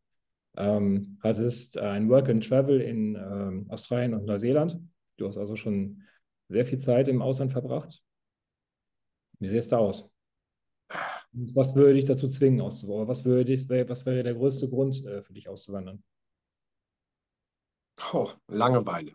[0.56, 4.80] Ähm, hattest ein Work and Travel in ähm, Australien und Neuseeland.
[5.18, 6.04] Du hast also schon
[6.48, 8.04] sehr viel Zeit im Ausland verbracht.
[9.40, 10.14] Wie sähe es da aus?
[11.32, 13.08] Was würde dich dazu zwingen, auszuwandern?
[13.08, 16.04] Was was wäre der größte Grund äh, für dich auszuwandern?
[18.12, 19.14] Oh, Langeweile.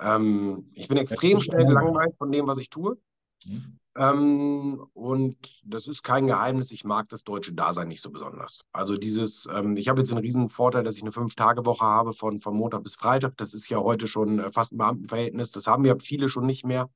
[0.00, 2.96] Ähm, ich bin extrem schnell gelangweilt von dem, was ich tue.
[3.44, 3.78] Hm?
[3.96, 8.66] Ähm, und das ist kein Geheimnis, ich mag das deutsche Dasein nicht so besonders.
[8.72, 12.40] Also dieses, ähm, ich habe jetzt den riesen Vorteil, dass ich eine Fünf-Tage-Woche habe von,
[12.40, 13.36] von Montag bis Freitag.
[13.36, 15.50] Das ist ja heute schon äh, fast ein Beamtenverhältnis.
[15.50, 16.88] Das haben ja viele schon nicht mehr.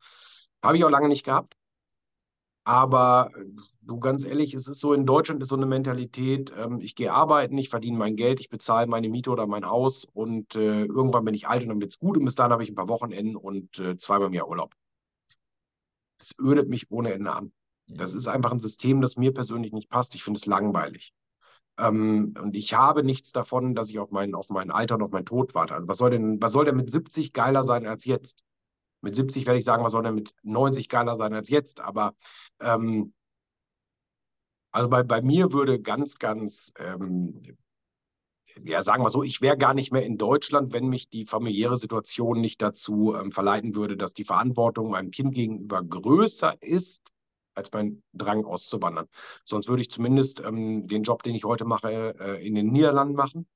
[0.62, 1.54] Habe ich auch lange nicht gehabt.
[2.64, 3.30] Aber
[3.82, 7.12] du ganz ehrlich, es ist so, in Deutschland ist so eine Mentalität, ähm, ich gehe
[7.12, 11.26] arbeiten, ich verdiene mein Geld, ich bezahle meine Miete oder mein Haus und äh, irgendwann
[11.26, 12.88] bin ich alt und dann wird es gut und bis dahin habe ich ein paar
[12.88, 14.74] Wochenenden und äh, zweimal im Jahr Urlaub.
[16.18, 17.52] Das ödet mich ohne Ende an.
[17.86, 20.14] Das ist einfach ein System, das mir persönlich nicht passt.
[20.14, 21.12] Ich finde es langweilig.
[21.78, 25.10] Ähm, und ich habe nichts davon, dass ich auf mein, auf mein Alter und auf
[25.10, 25.74] meinen Tod warte.
[25.74, 28.44] Also was soll denn, was soll denn mit 70 geiler sein als jetzt?
[29.02, 31.80] Mit 70 werde ich sagen, was soll denn mit 90 geiler sein als jetzt?
[31.80, 32.14] Aber
[32.60, 33.12] ähm,
[34.72, 37.42] also bei, bei mir würde ganz, ganz, ähm,
[38.64, 41.76] ja, sagen wir so, ich wäre gar nicht mehr in Deutschland, wenn mich die familiäre
[41.76, 47.12] Situation nicht dazu ähm, verleiten würde, dass die Verantwortung meinem Kind gegenüber größer ist
[47.54, 49.06] als mein Drang auszuwandern.
[49.44, 53.14] Sonst würde ich zumindest ähm, den Job, den ich heute mache, äh, in den Niederlanden
[53.14, 53.46] machen.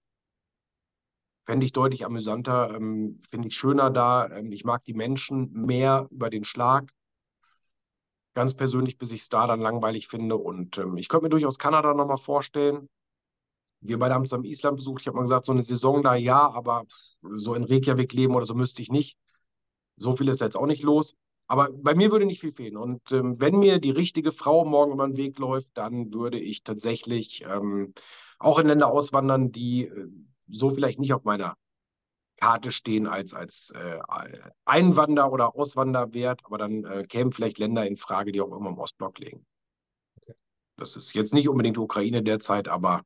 [1.47, 4.29] Fände ich deutlich amüsanter, ähm, finde ich schöner da.
[4.31, 6.93] Ähm, ich mag die Menschen mehr über den Schlag.
[8.39, 10.37] Ganz persönlich, bis ich es da dann langweilig finde.
[10.37, 12.89] Und ähm, ich könnte mir durchaus Kanada nochmal vorstellen.
[13.81, 15.01] Wir beide haben zusammen Island besucht.
[15.01, 16.85] Ich habe mal gesagt, so eine Saison da ja, aber
[17.35, 19.19] so in Reykjavik leben oder so müsste ich nicht.
[19.97, 21.17] So viel ist jetzt auch nicht los.
[21.49, 22.77] Aber bei mir würde nicht viel fehlen.
[22.77, 26.63] Und ähm, wenn mir die richtige Frau morgen über den Weg läuft, dann würde ich
[26.63, 27.93] tatsächlich ähm,
[28.39, 30.07] auch in Länder auswandern, die äh,
[30.47, 31.57] so vielleicht nicht auf meiner
[32.41, 33.99] Karte stehen als, als äh,
[34.65, 38.79] Einwander- oder Auswanderwert, aber dann äh, kämen vielleicht Länder in Frage, die auch immer im
[38.79, 39.47] Ostblock liegen.
[40.21, 40.35] Okay.
[40.77, 43.03] Das ist jetzt nicht unbedingt Ukraine derzeit, aber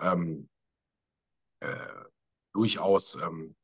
[0.00, 0.48] ähm,
[1.60, 1.74] äh,
[2.52, 3.56] durchaus ähm,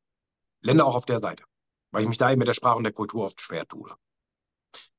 [0.61, 1.45] Länder auch auf der Seite
[1.91, 3.91] weil ich mich da eben mit der Sprache und der Kultur oft schwer tue.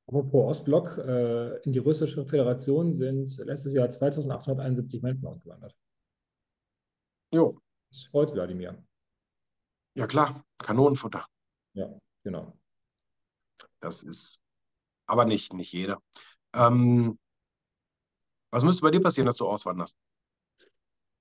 [0.06, 5.74] Apropos Ostblock, äh, in die Russische Föderation sind letztes Jahr 2871 Menschen ausgewandert.
[7.32, 7.60] Jo.
[7.90, 8.82] Das freut Wladimir.
[9.94, 11.26] Ja klar, Kanonenfutter.
[11.74, 11.88] Ja,
[12.22, 12.56] genau.
[13.80, 14.42] Das ist
[15.06, 16.00] aber nicht, nicht jeder.
[16.52, 17.18] Ähm,
[18.50, 19.96] was müsste bei dir passieren, dass du auswanderst?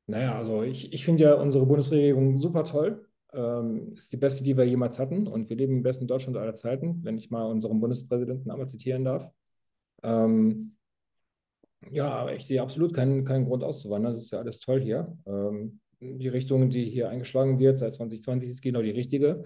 [0.07, 4.57] Naja, also ich, ich finde ja unsere Bundesregierung super toll ähm, ist die beste, die
[4.57, 5.27] wir jemals hatten.
[5.27, 9.05] Und wir leben im besten Deutschland aller Zeiten, wenn ich mal unseren Bundespräsidenten einmal zitieren
[9.05, 9.29] darf.
[10.03, 10.75] Ähm,
[11.91, 14.13] ja, aber ich sehe absolut keinen, keinen Grund auszuwandern.
[14.13, 15.17] Das ist ja alles toll hier.
[15.25, 19.43] Ähm, die Richtung, die hier eingeschlagen wird seit 2020, ist genau die richtige.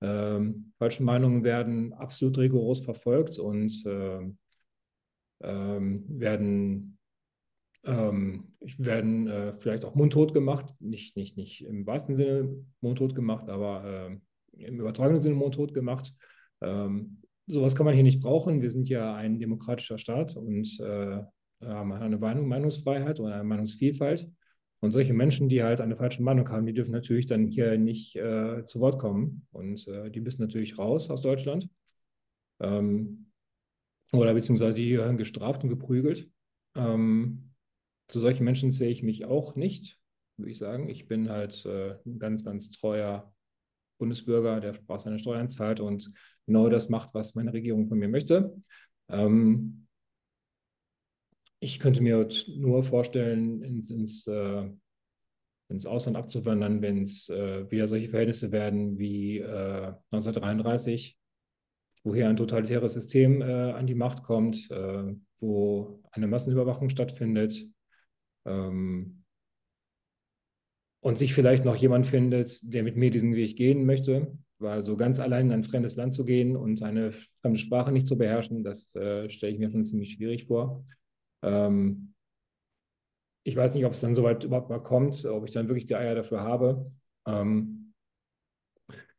[0.00, 4.20] Ähm, falsche Meinungen werden absolut rigoros verfolgt und äh,
[5.42, 6.98] ähm, werden
[7.84, 8.44] ähm,
[8.76, 14.18] werden äh, vielleicht auch mundtot gemacht, nicht, nicht, nicht im wahrsten Sinne mundtot gemacht, aber
[14.58, 16.12] äh, im übertragenen Sinne mundtot gemacht.
[16.60, 18.60] Ähm, sowas kann man hier nicht brauchen.
[18.60, 21.22] Wir sind ja ein demokratischer Staat und äh,
[21.64, 24.30] haben eine Meinung, Meinungsfreiheit und eine Meinungsvielfalt.
[24.80, 28.16] Und solche Menschen, die halt eine falsche Meinung haben, die dürfen natürlich dann hier nicht
[28.16, 29.46] äh, zu Wort kommen.
[29.52, 31.68] Und äh, die müssen natürlich raus aus Deutschland.
[32.60, 33.30] Ähm,
[34.12, 36.30] oder beziehungsweise die gehören gestraft und geprügelt.
[36.74, 37.52] Ähm,
[38.08, 39.98] zu solchen Menschen sehe ich mich auch nicht,
[40.36, 40.88] würde ich sagen.
[40.88, 43.32] Ich bin halt äh, ein ganz, ganz treuer
[43.98, 46.12] Bundesbürger, der Spaß seine Steuern zahlt und
[46.46, 48.56] genau das macht, was meine Regierung von mir möchte.
[49.08, 49.86] Ähm,
[51.60, 54.68] ich könnte mir nur vorstellen, ins, ins, äh,
[55.68, 61.18] ins Ausland abzuwandern, wenn es äh, wieder solche Verhältnisse werden wie äh, 1933,
[62.02, 67.62] wo hier ein totalitäres System äh, an die Macht kommt, äh, wo eine Massenüberwachung stattfindet,
[68.46, 69.20] ähm,
[71.00, 74.96] und sich vielleicht noch jemand findet, der mit mir diesen Weg gehen möchte, weil so
[74.96, 78.62] ganz allein in ein fremdes Land zu gehen und eine fremde Sprache nicht zu beherrschen,
[78.62, 80.84] das äh, stelle ich mir schon ziemlich schwierig vor.
[81.42, 82.14] Ähm,
[83.42, 85.96] ich weiß nicht, ob es dann soweit überhaupt mal kommt, ob ich dann wirklich die
[85.96, 86.92] Eier dafür habe.
[87.26, 87.94] Ähm,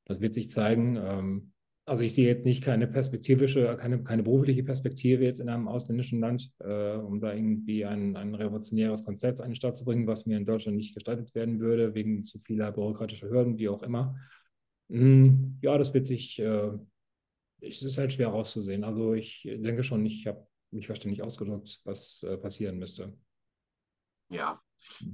[0.06, 0.98] das wird sich zeigen.
[0.98, 1.52] Ähm,
[1.86, 6.20] also ich sehe jetzt nicht keine perspektivische, keine, keine berufliche Perspektive jetzt in einem ausländischen
[6.20, 10.26] Land, äh, um da irgendwie ein, ein revolutionäres Konzept an den Start zu bringen, was
[10.26, 14.16] mir in Deutschland nicht gestaltet werden würde, wegen zu vieler bürokratischer Hürden, wie auch immer.
[14.90, 16.70] Hm, ja, das wird sich, äh,
[17.62, 18.84] es ist halt schwer rauszusehen.
[18.84, 23.14] Also ich denke schon, ich habe mich verständlich ausgedrückt, was äh, passieren müsste.
[24.30, 24.62] Ja,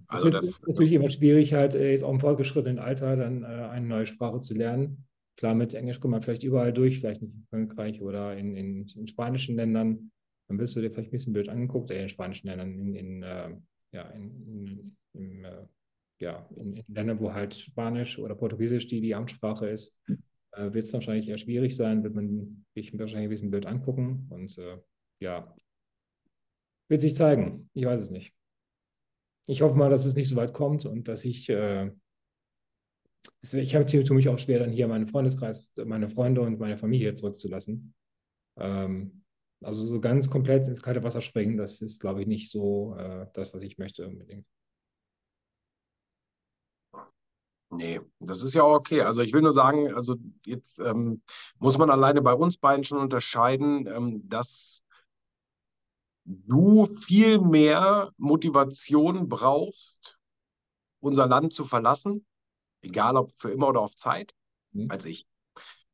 [0.07, 3.45] also das, ist natürlich immer schwierig, halt äh, jetzt auch im fortgeschrittenen Alter dann äh,
[3.45, 5.05] eine neue Sprache zu lernen.
[5.35, 8.87] Klar, mit Englisch kommt man vielleicht überall durch, vielleicht nicht in Frankreich oder in, in,
[8.87, 10.11] in spanischen Ländern.
[10.47, 13.23] Dann wirst du dir vielleicht ein bisschen blöd angeguckt, äh, in spanischen Ländern, in, in
[13.23, 13.55] äh,
[13.91, 15.45] ja, in, in,
[16.19, 20.01] ja, in, Ländern, wo halt Spanisch oder Portugiesisch die, die Amtssprache ist,
[20.55, 24.27] wird es wahrscheinlich eher schwierig sein, wird man sich wahrscheinlich ein bisschen blöd angucken.
[24.31, 24.57] Und
[25.19, 25.55] ja,
[26.89, 27.69] wird sich zeigen.
[27.73, 28.33] Ich weiß es nicht.
[29.47, 31.91] Ich hoffe mal, dass es nicht so weit kommt und dass ich äh,
[33.41, 37.13] ich habe tue mich auch schwer, dann hier meinen Freundeskreis, meine Freunde und meine Familie
[37.13, 37.93] zurückzulassen.
[38.57, 39.23] Ähm,
[39.63, 43.27] Also so ganz komplett ins kalte Wasser springen, das ist, glaube ich, nicht so äh,
[43.33, 44.45] das, was ich möchte unbedingt.
[47.69, 49.01] Nee, das ist ja auch okay.
[49.01, 50.15] Also ich will nur sagen, also
[50.45, 51.21] jetzt ähm,
[51.59, 54.83] muss man alleine bei uns beiden schon unterscheiden, ähm, dass
[56.27, 60.17] du viel mehr Motivation brauchst,
[60.99, 62.25] unser Land zu verlassen,
[62.81, 64.33] egal ob für immer oder auf Zeit,
[64.73, 64.91] mhm.
[64.91, 65.25] als ich.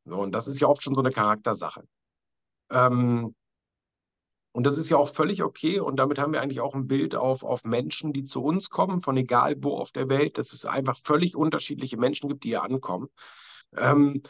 [0.06, 1.88] So, und das ist ja oft schon so eine Charaktersache.
[2.72, 3.36] Ähm,
[4.54, 5.80] und das ist ja auch völlig okay.
[5.80, 9.02] Und damit haben wir eigentlich auch ein Bild auf, auf Menschen, die zu uns kommen,
[9.02, 12.64] von egal wo auf der Welt, dass es einfach völlig unterschiedliche Menschen gibt, die hier
[12.64, 13.08] ankommen.
[13.76, 14.22] Ähm,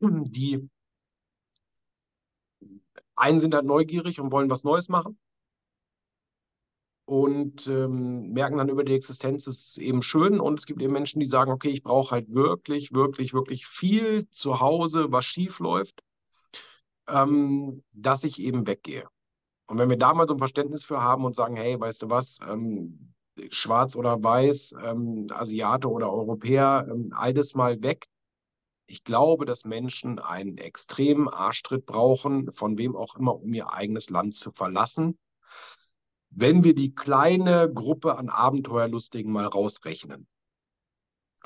[0.00, 0.68] die
[3.22, 5.18] einen sind halt neugierig und wollen was Neues machen
[7.04, 10.40] und ähm, merken dann über die Existenz, es ist eben schön.
[10.40, 14.28] Und es gibt eben Menschen, die sagen, okay, ich brauche halt wirklich, wirklich, wirklich viel
[14.30, 16.02] zu Hause, was schief läuft,
[17.08, 19.06] ähm, dass ich eben weggehe.
[19.66, 22.10] Und wenn wir da mal so ein Verständnis für haben und sagen, hey, weißt du
[22.10, 23.14] was, ähm,
[23.50, 28.06] schwarz oder weiß, ähm, Asiate oder Europäer, ähm, alles mal weg.
[28.92, 34.10] Ich glaube, dass Menschen einen extremen Arschtritt brauchen, von wem auch immer, um ihr eigenes
[34.10, 35.18] Land zu verlassen.
[36.28, 40.26] Wenn wir die kleine Gruppe an Abenteuerlustigen mal rausrechnen.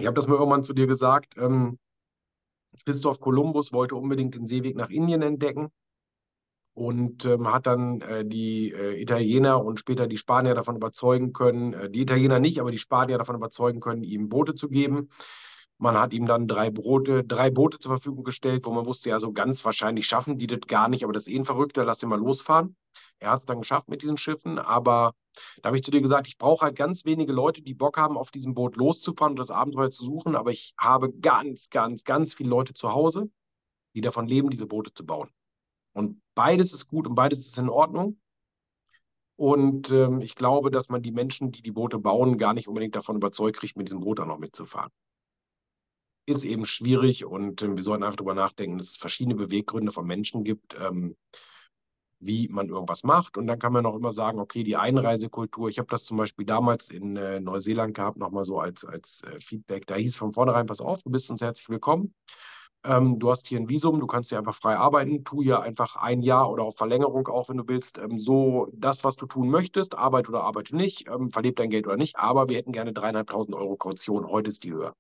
[0.00, 1.34] Ich habe das mal irgendwann zu dir gesagt.
[1.36, 1.78] Ähm,
[2.84, 5.68] Christoph Kolumbus wollte unbedingt den Seeweg nach Indien entdecken
[6.74, 11.74] und ähm, hat dann äh, die äh, Italiener und später die Spanier davon überzeugen können,
[11.74, 15.10] äh, die Italiener nicht, aber die Spanier davon überzeugen können, ihm Boote zu geben.
[15.78, 19.18] Man hat ihm dann drei, Brote, drei Boote zur Verfügung gestellt, wo man wusste, ja,
[19.18, 21.98] so ganz wahrscheinlich schaffen die das gar nicht, aber das ist eh ein Verrückter, lass
[21.98, 22.76] den mal losfahren.
[23.18, 25.14] Er hat es dann geschafft mit diesen Schiffen, aber
[25.62, 28.16] da habe ich zu dir gesagt, ich brauche halt ganz wenige Leute, die Bock haben,
[28.16, 32.32] auf diesem Boot loszufahren und das Abenteuer zu suchen, aber ich habe ganz, ganz, ganz
[32.32, 33.30] viele Leute zu Hause,
[33.94, 35.30] die davon leben, diese Boote zu bauen.
[35.92, 38.18] Und beides ist gut und beides ist in Ordnung.
[39.36, 42.96] Und ähm, ich glaube, dass man die Menschen, die die Boote bauen, gar nicht unbedingt
[42.96, 44.90] davon überzeugt kriegt, mit diesem Boot dann noch mitzufahren.
[46.26, 50.06] Ist eben schwierig und äh, wir sollten einfach darüber nachdenken, dass es verschiedene Beweggründe von
[50.06, 51.16] Menschen gibt, ähm,
[52.18, 53.38] wie man irgendwas macht.
[53.38, 56.44] Und dann kann man noch immer sagen, okay, die Einreisekultur, ich habe das zum Beispiel
[56.44, 59.86] damals in äh, Neuseeland gehabt, nochmal so als, als äh, Feedback.
[59.86, 62.12] Da hieß von vornherein, pass auf, du bist uns herzlich willkommen.
[62.84, 65.96] Ähm, du hast hier ein Visum, du kannst hier einfach frei arbeiten, tu hier einfach
[65.96, 69.48] ein Jahr oder auf Verlängerung auch, wenn du willst, ähm, so das, was du tun
[69.50, 72.92] möchtest, arbeite oder arbeite nicht, ähm, verleb dein Geld oder nicht, aber wir hätten gerne
[72.92, 74.94] dreieinhalbtausend Euro Kaution, heute ist die höher.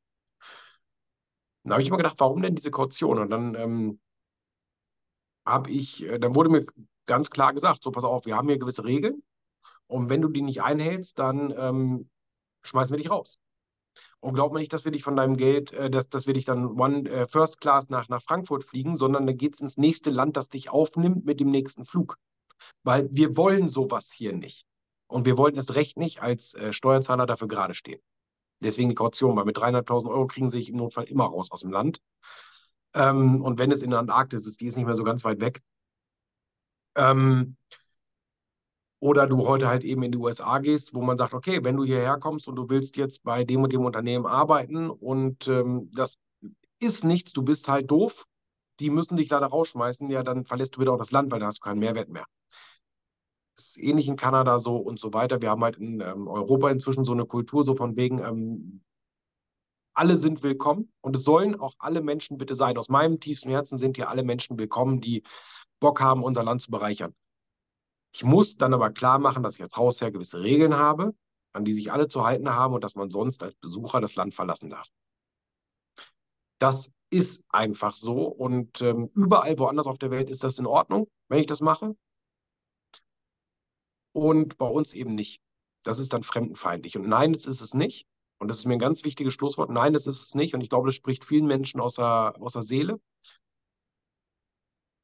[1.66, 3.18] Dann habe ich immer gedacht, warum denn diese Kaution?
[3.18, 4.00] Und dann ähm,
[5.44, 6.64] habe ich, äh, dann wurde mir
[7.06, 9.24] ganz klar gesagt, so pass auf, wir haben hier gewisse Regeln
[9.88, 12.08] und wenn du die nicht einhältst, dann ähm,
[12.62, 13.40] schmeißen wir dich raus.
[14.20, 16.44] Und glaub mir nicht, dass wir dich von deinem Geld, äh, dass, dass wir dich
[16.44, 20.10] dann One äh, First Class nach, nach Frankfurt fliegen, sondern dann geht es ins nächste
[20.10, 22.16] Land, das dich aufnimmt mit dem nächsten Flug.
[22.84, 24.66] Weil wir wollen sowas hier nicht.
[25.08, 28.00] Und wir wollten es recht nicht als äh, Steuerzahler dafür gerade stehen.
[28.60, 31.60] Deswegen die Kaution, weil mit 300.000 Euro kriegen sie sich im Notfall immer raus aus
[31.60, 32.00] dem Land.
[32.94, 35.40] Ähm, und wenn es in der Antarktis ist, die ist nicht mehr so ganz weit
[35.40, 35.62] weg.
[36.94, 37.56] Ähm,
[39.00, 41.84] oder du heute halt eben in die USA gehst, wo man sagt, okay, wenn du
[41.84, 46.18] hierher kommst und du willst jetzt bei dem und dem Unternehmen arbeiten und ähm, das
[46.80, 48.24] ist nichts, du bist halt doof,
[48.80, 51.48] die müssen dich leider rausschmeißen, ja, dann verlässt du wieder auch das Land, weil dann
[51.48, 52.26] hast du keinen Mehrwert mehr.
[53.58, 55.40] Ist ähnlich in Kanada so und so weiter.
[55.40, 58.82] Wir haben halt in ähm, Europa inzwischen so eine Kultur, so von wegen, ähm,
[59.94, 62.76] alle sind willkommen und es sollen auch alle Menschen bitte sein.
[62.76, 65.22] Aus meinem tiefsten Herzen sind hier alle Menschen willkommen, die
[65.80, 67.14] Bock haben, unser Land zu bereichern.
[68.14, 71.14] Ich muss dann aber klar machen, dass ich als Hausherr gewisse Regeln habe,
[71.54, 74.34] an die sich alle zu halten haben und dass man sonst als Besucher das Land
[74.34, 74.88] verlassen darf.
[76.58, 81.08] Das ist einfach so und ähm, überall woanders auf der Welt ist das in Ordnung,
[81.28, 81.96] wenn ich das mache.
[84.16, 85.42] Und bei uns eben nicht.
[85.82, 86.96] Das ist dann fremdenfeindlich.
[86.96, 88.06] Und nein, das ist es nicht.
[88.38, 89.68] Und das ist mir ein ganz wichtiges Schlusswort.
[89.68, 90.54] Nein, das ist es nicht.
[90.54, 92.98] Und ich glaube, das spricht vielen Menschen aus der, aus der Seele.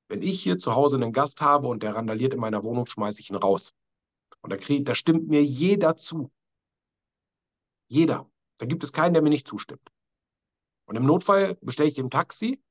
[0.08, 3.20] Wenn ich hier zu Hause einen Gast habe und der randaliert in meiner Wohnung, schmeiße
[3.20, 3.74] ich ihn raus.
[4.40, 6.32] Und da, krieg, da stimmt mir jeder zu.
[7.88, 8.30] Jeder.
[8.56, 9.86] Da gibt es keinen, der mir nicht zustimmt.
[10.86, 12.62] Und im Notfall bestelle ich dem Taxi,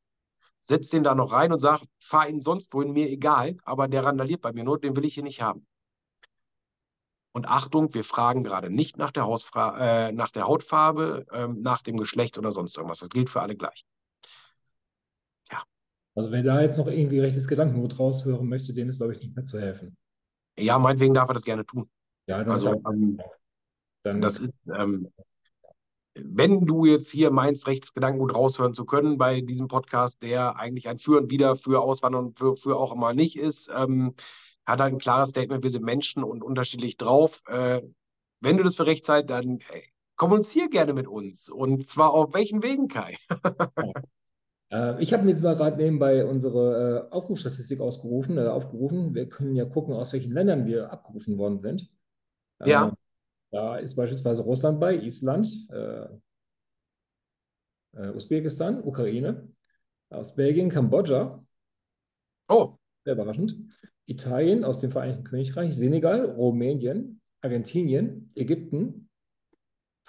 [0.63, 4.05] setze den da noch rein und sage, fahr ihn sonst wohin, mir egal, aber der
[4.05, 5.67] randaliert bei mir nur, den will ich hier nicht haben.
[7.34, 11.82] Und Achtung, wir fragen gerade nicht nach der, Hausfra äh, nach der Hautfarbe, äh, nach
[11.82, 12.99] dem Geschlecht oder sonst irgendwas.
[12.99, 13.86] Das gilt für alle gleich.
[16.13, 19.36] Also wer da jetzt noch irgendwie rechtes Gedankengut raushören möchte, dem ist, glaube ich, nicht
[19.36, 19.95] mehr zu helfen.
[20.57, 21.89] Ja, meinetwegen darf er das gerne tun.
[22.27, 23.21] Ja, dann, also, ähm,
[24.03, 25.11] dann das ist, ähm,
[26.13, 30.97] wenn du jetzt hier meinst, Rechtsgedankengut raushören zu können bei diesem Podcast, der eigentlich ein
[30.97, 34.13] Für und Wider für Auswandern und für, für auch immer nicht ist, ähm,
[34.66, 37.41] hat ein klares Statement, wir sind Menschen und unterschiedlich drauf.
[37.47, 37.82] Äh,
[38.39, 39.82] wenn du das für recht seid, dann äh,
[40.16, 41.49] kommunizier gerne mit uns.
[41.49, 43.18] Und zwar auf welchen Wegen, Kai?
[44.74, 49.14] Äh, ich habe mir jetzt mal gerade nebenbei unsere äh, Aufrufstatistik ausgerufen, äh, aufgerufen.
[49.14, 51.91] Wir können ja gucken, aus welchen Ländern wir abgerufen worden sind.
[52.64, 52.88] Ja.
[52.88, 52.91] Äh,
[53.51, 55.68] da ist beispielsweise Russland bei, Island,
[58.16, 59.49] Usbekistan, Ukraine,
[60.09, 61.43] aus Belgien, Kambodscha,
[62.51, 63.55] Oh, sehr überraschend,
[64.12, 69.09] Italien, aus dem Vereinigten Königreich, Senegal, Rumänien, Argentinien, Ägypten,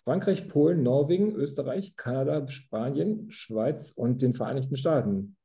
[0.05, 5.37] Frankreich, Polen, Norwegen, Österreich, Kanada, Spanien, Schweiz und den Vereinigten Staaten.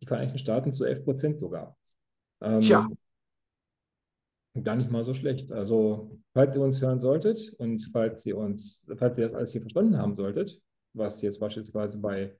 [0.00, 1.76] Die Vereinigten Staaten zu 11 Prozent sogar.
[2.40, 2.88] Ähm, Tja.
[4.62, 5.52] Gar nicht mal so schlecht.
[5.52, 9.60] Also, falls ihr uns hören solltet und falls ihr uns, falls ihr das alles hier
[9.60, 10.62] verstanden haben solltet,
[10.94, 12.34] was jetzt beispielsweise bei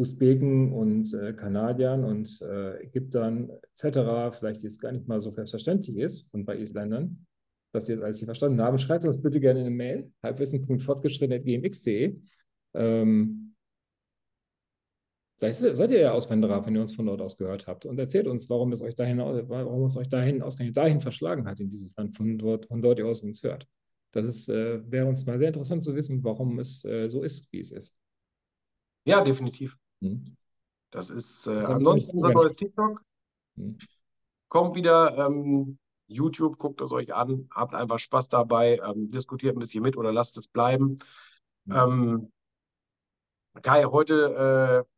[0.00, 4.36] Usbeken und äh, Kanadiern und äh, Ägyptern etc.
[4.38, 7.26] vielleicht jetzt gar nicht mal so selbstverständlich ist und bei Isländern,
[7.72, 12.16] dass ihr das alles hier verstanden haben, schreibt uns bitte gerne eine Mail, halbwissen.fortgeschritten.gmx.de.
[12.74, 13.54] Ähm,
[15.36, 18.48] seid, ihr ja Auswanderer, wenn ihr uns von dort aus gehört habt und erzählt uns,
[18.48, 20.42] warum es euch dahin, warum es euch dahin
[20.72, 23.66] dahin verschlagen hat in dieses Land, von dort, von dort ihr aus uns hört.
[24.12, 27.52] Das ist, äh, wäre uns mal sehr interessant zu wissen, warum es äh, so ist,
[27.52, 27.94] wie es ist.
[29.04, 29.76] Ja, definitiv.
[30.00, 30.24] Hm.
[30.90, 33.02] Das ist äh, ansonsten unser neues TikTok.
[33.56, 33.78] Hm.
[34.48, 35.16] Kommt wieder.
[35.26, 35.78] Ähm,
[36.10, 40.12] YouTube, guckt es euch an, habt einfach Spaß dabei, ähm, diskutiert ein bisschen mit oder
[40.12, 40.98] lasst es bleiben.
[41.68, 41.76] Hm.
[41.76, 42.32] Ähm,
[43.62, 44.90] Kai, heute äh,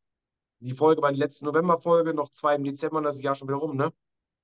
[0.61, 3.49] die Folge war die letzte Novemberfolge, noch zwei im Dezember und das ist Jahr schon
[3.49, 3.93] wieder rum, ne?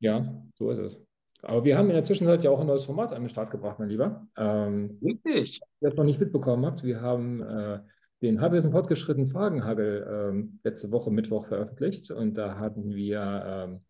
[0.00, 1.02] Ja, so ist es.
[1.42, 3.78] Aber wir haben in der Zwischenzeit ja auch ein neues Format an den Start gebracht,
[3.78, 4.26] mein Lieber.
[4.36, 5.61] Ähm, Richtig.
[5.80, 7.80] ihr das noch nicht mitbekommen habt, wir haben äh,
[8.23, 13.81] den Halbwissen fortgeschrittenen Fragenhagel ähm, letzte Woche Mittwoch veröffentlicht und da hatten wir ähm,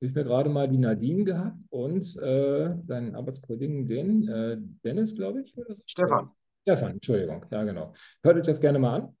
[0.00, 5.42] ich mir gerade mal die Nadine gehabt und äh, seinen Arbeitskollegen, den äh, Dennis, glaube
[5.42, 5.52] ich.
[5.54, 5.64] So.
[5.86, 6.30] Stefan.
[6.62, 7.94] Stefan, Entschuldigung, ja genau.
[8.22, 9.16] Hört euch das gerne mal an.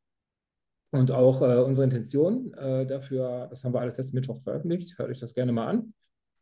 [0.90, 4.98] Und auch äh, unsere Intention äh, dafür, das haben wir alles letzten Mittwoch veröffentlicht.
[4.98, 5.94] Hört euch das gerne mal an.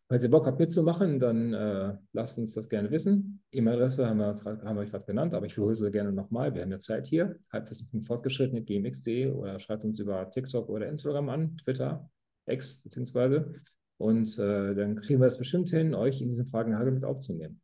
[0.09, 3.43] Falls ihr Bock habt mitzumachen, dann äh, lasst uns das gerne wissen.
[3.51, 6.55] E-Mail-Adresse haben wir, haben wir euch gerade genannt, aber ich wiederhole sie gerne nochmal.
[6.55, 7.37] Wir haben ja Zeit hier.
[7.53, 12.09] Halbwissen.fortgeschritten at gmx.de oder schreibt uns über TikTok oder Instagram an, Twitter,
[12.47, 13.55] X beziehungsweise.
[13.99, 17.61] Und äh, dann kriegen wir es bestimmt hin, euch in diesen Fragenhagel mit aufzunehmen.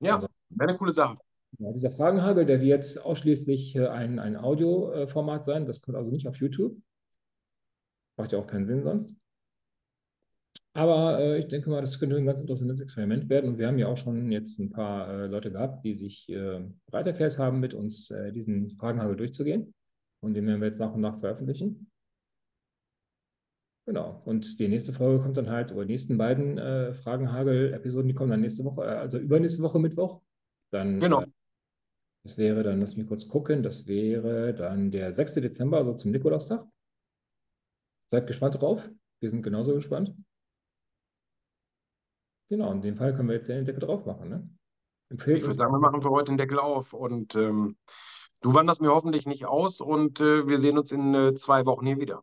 [0.00, 1.16] Ja, Also- wäre eine coole Sache.
[1.58, 5.66] Ja, dieser Fragenhagel, der wird ausschließlich äh, ein, ein Audioformat sein.
[5.66, 6.76] Das kommt also nicht auf YouTube.
[8.16, 9.14] Macht ja auch keinen Sinn sonst.
[10.74, 13.50] Aber äh, ich denke mal, das könnte ein ganz interessantes Experiment werden.
[13.50, 16.60] Und wir haben ja auch schon jetzt ein paar äh, Leute gehabt, die sich äh,
[16.86, 19.74] bereit erklärt haben, mit uns äh, diesen Fragenhagel durchzugehen.
[20.20, 21.90] Und den werden wir jetzt nach und nach veröffentlichen.
[23.86, 24.22] Genau.
[24.24, 28.30] Und die nächste Folge kommt dann halt, oder die nächsten beiden äh, Fragenhagel-Episoden, die kommen
[28.30, 30.22] dann nächste Woche, äh, also übernächste Woche Mittwoch.
[30.70, 31.22] Dann, Genau.
[31.22, 31.26] äh,
[32.24, 35.34] das wäre dann, lass mich kurz gucken, das wäre dann der 6.
[35.34, 36.64] Dezember, also zum Nikolaustag.
[38.06, 38.88] Seid gespannt drauf.
[39.20, 40.14] Wir sind genauso gespannt.
[42.52, 44.28] Genau, in dem Fall können wir jetzt den Deckel drauf machen.
[44.28, 44.46] Ne?
[45.08, 47.78] Empfehlt Ich würde sagen, wir machen für heute den Deckel auf und ähm,
[48.42, 51.86] du wanderst mir hoffentlich nicht aus und äh, wir sehen uns in äh, zwei Wochen
[51.86, 52.22] hier wieder.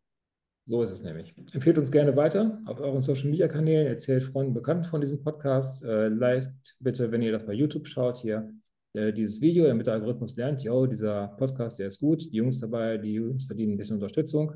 [0.65, 1.33] so ist es nämlich.
[1.51, 5.83] Empfehlt uns gerne weiter auf euren Social Media Kanälen, erzählt Freunden, Bekannten von diesem Podcast.
[5.83, 8.53] Äh, liked bitte, wenn ihr das bei YouTube schaut, hier
[8.93, 12.59] äh, dieses Video, damit der Algorithmus lernt, yo, dieser Podcast, der ist gut, die Jungs
[12.59, 14.53] dabei, die Jungs verdienen ein bisschen Unterstützung.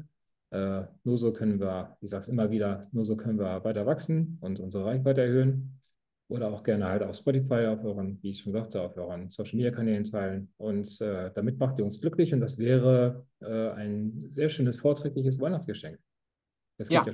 [0.53, 3.87] Äh, nur so können wir, ich sage es immer wieder, nur so können wir weiter
[3.87, 5.79] wachsen und unsere Reichweite erhöhen.
[6.27, 9.57] Oder auch gerne halt auf Spotify, auf euren, wie ich schon sagte, auf euren Social
[9.57, 10.53] Media Kanälen teilen.
[10.57, 15.41] Und äh, damit macht ihr uns glücklich und das wäre äh, ein sehr schönes, vorträgliches
[15.41, 15.97] Weihnachtsgeschenk.
[16.77, 17.03] Es Ja.
[17.03, 17.13] ja.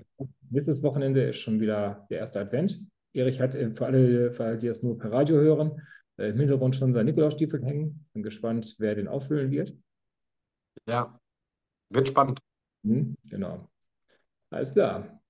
[0.50, 2.78] Nächstes Wochenende ist schon wieder der erste Advent.
[3.14, 5.82] Erich hat äh, für alle, für alle, die das nur per Radio hören,
[6.18, 8.06] äh, im Hintergrund schon seinen Nikolausstiefel hängen.
[8.14, 9.74] Bin gespannt, wer den auffüllen wird.
[10.88, 11.18] Ja,
[11.90, 12.40] wird spannend.
[12.84, 13.70] Hm, genau.
[14.50, 15.22] Alles klar.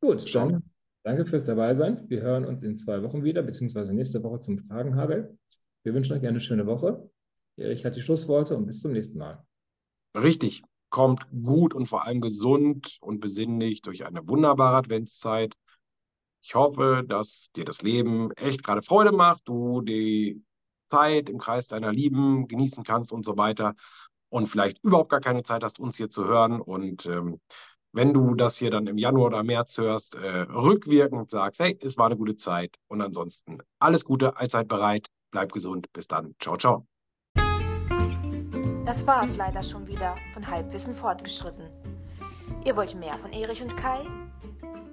[0.00, 0.62] Gut, dann
[1.02, 2.08] danke fürs Dabeisein.
[2.08, 5.38] Wir hören uns in zwei Wochen wieder, beziehungsweise nächste Woche zum Fragenhagel.
[5.82, 7.10] Wir wünschen euch eine schöne Woche.
[7.56, 9.44] Erich hat die Schlussworte und bis zum nächsten Mal.
[10.14, 10.62] Richtig.
[10.90, 15.54] Kommt gut und vor allem gesund und besinnlich durch eine wunderbare Adventszeit.
[16.42, 20.42] Ich hoffe, dass dir das Leben echt gerade Freude macht, du die
[20.86, 23.74] Zeit im Kreis deiner Lieben genießen kannst und so weiter
[24.28, 26.60] und vielleicht überhaupt gar keine Zeit hast, uns hier zu hören.
[26.60, 27.40] Und ähm,
[27.92, 31.96] wenn du das hier dann im Januar oder März hörst, äh, rückwirkend sagst, hey, es
[31.96, 32.76] war eine gute Zeit.
[32.88, 36.34] Und ansonsten alles Gute, allzeit bereit, bleib gesund, bis dann.
[36.40, 36.86] Ciao, ciao.
[38.84, 41.70] Das war es leider schon wieder von Halbwissen fortgeschritten.
[42.64, 44.06] Ihr wollt mehr von Erich und Kai?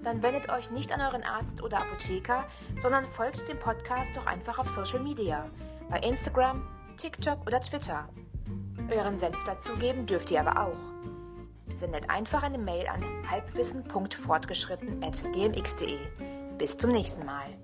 [0.04, 2.46] Dann wendet euch nicht an euren Arzt oder Apotheker,
[2.78, 5.50] sondern folgt dem Podcast doch einfach auf Social Media,
[5.90, 6.68] bei Instagram,
[6.98, 8.10] TikTok oder Twitter
[8.90, 10.78] Euren Senf dazugeben dürft ihr aber auch.
[11.76, 15.98] Sendet einfach eine Mail an halbwissen.fortgeschritten.gmx.de.
[16.58, 17.58] Bis zum nächsten Mal.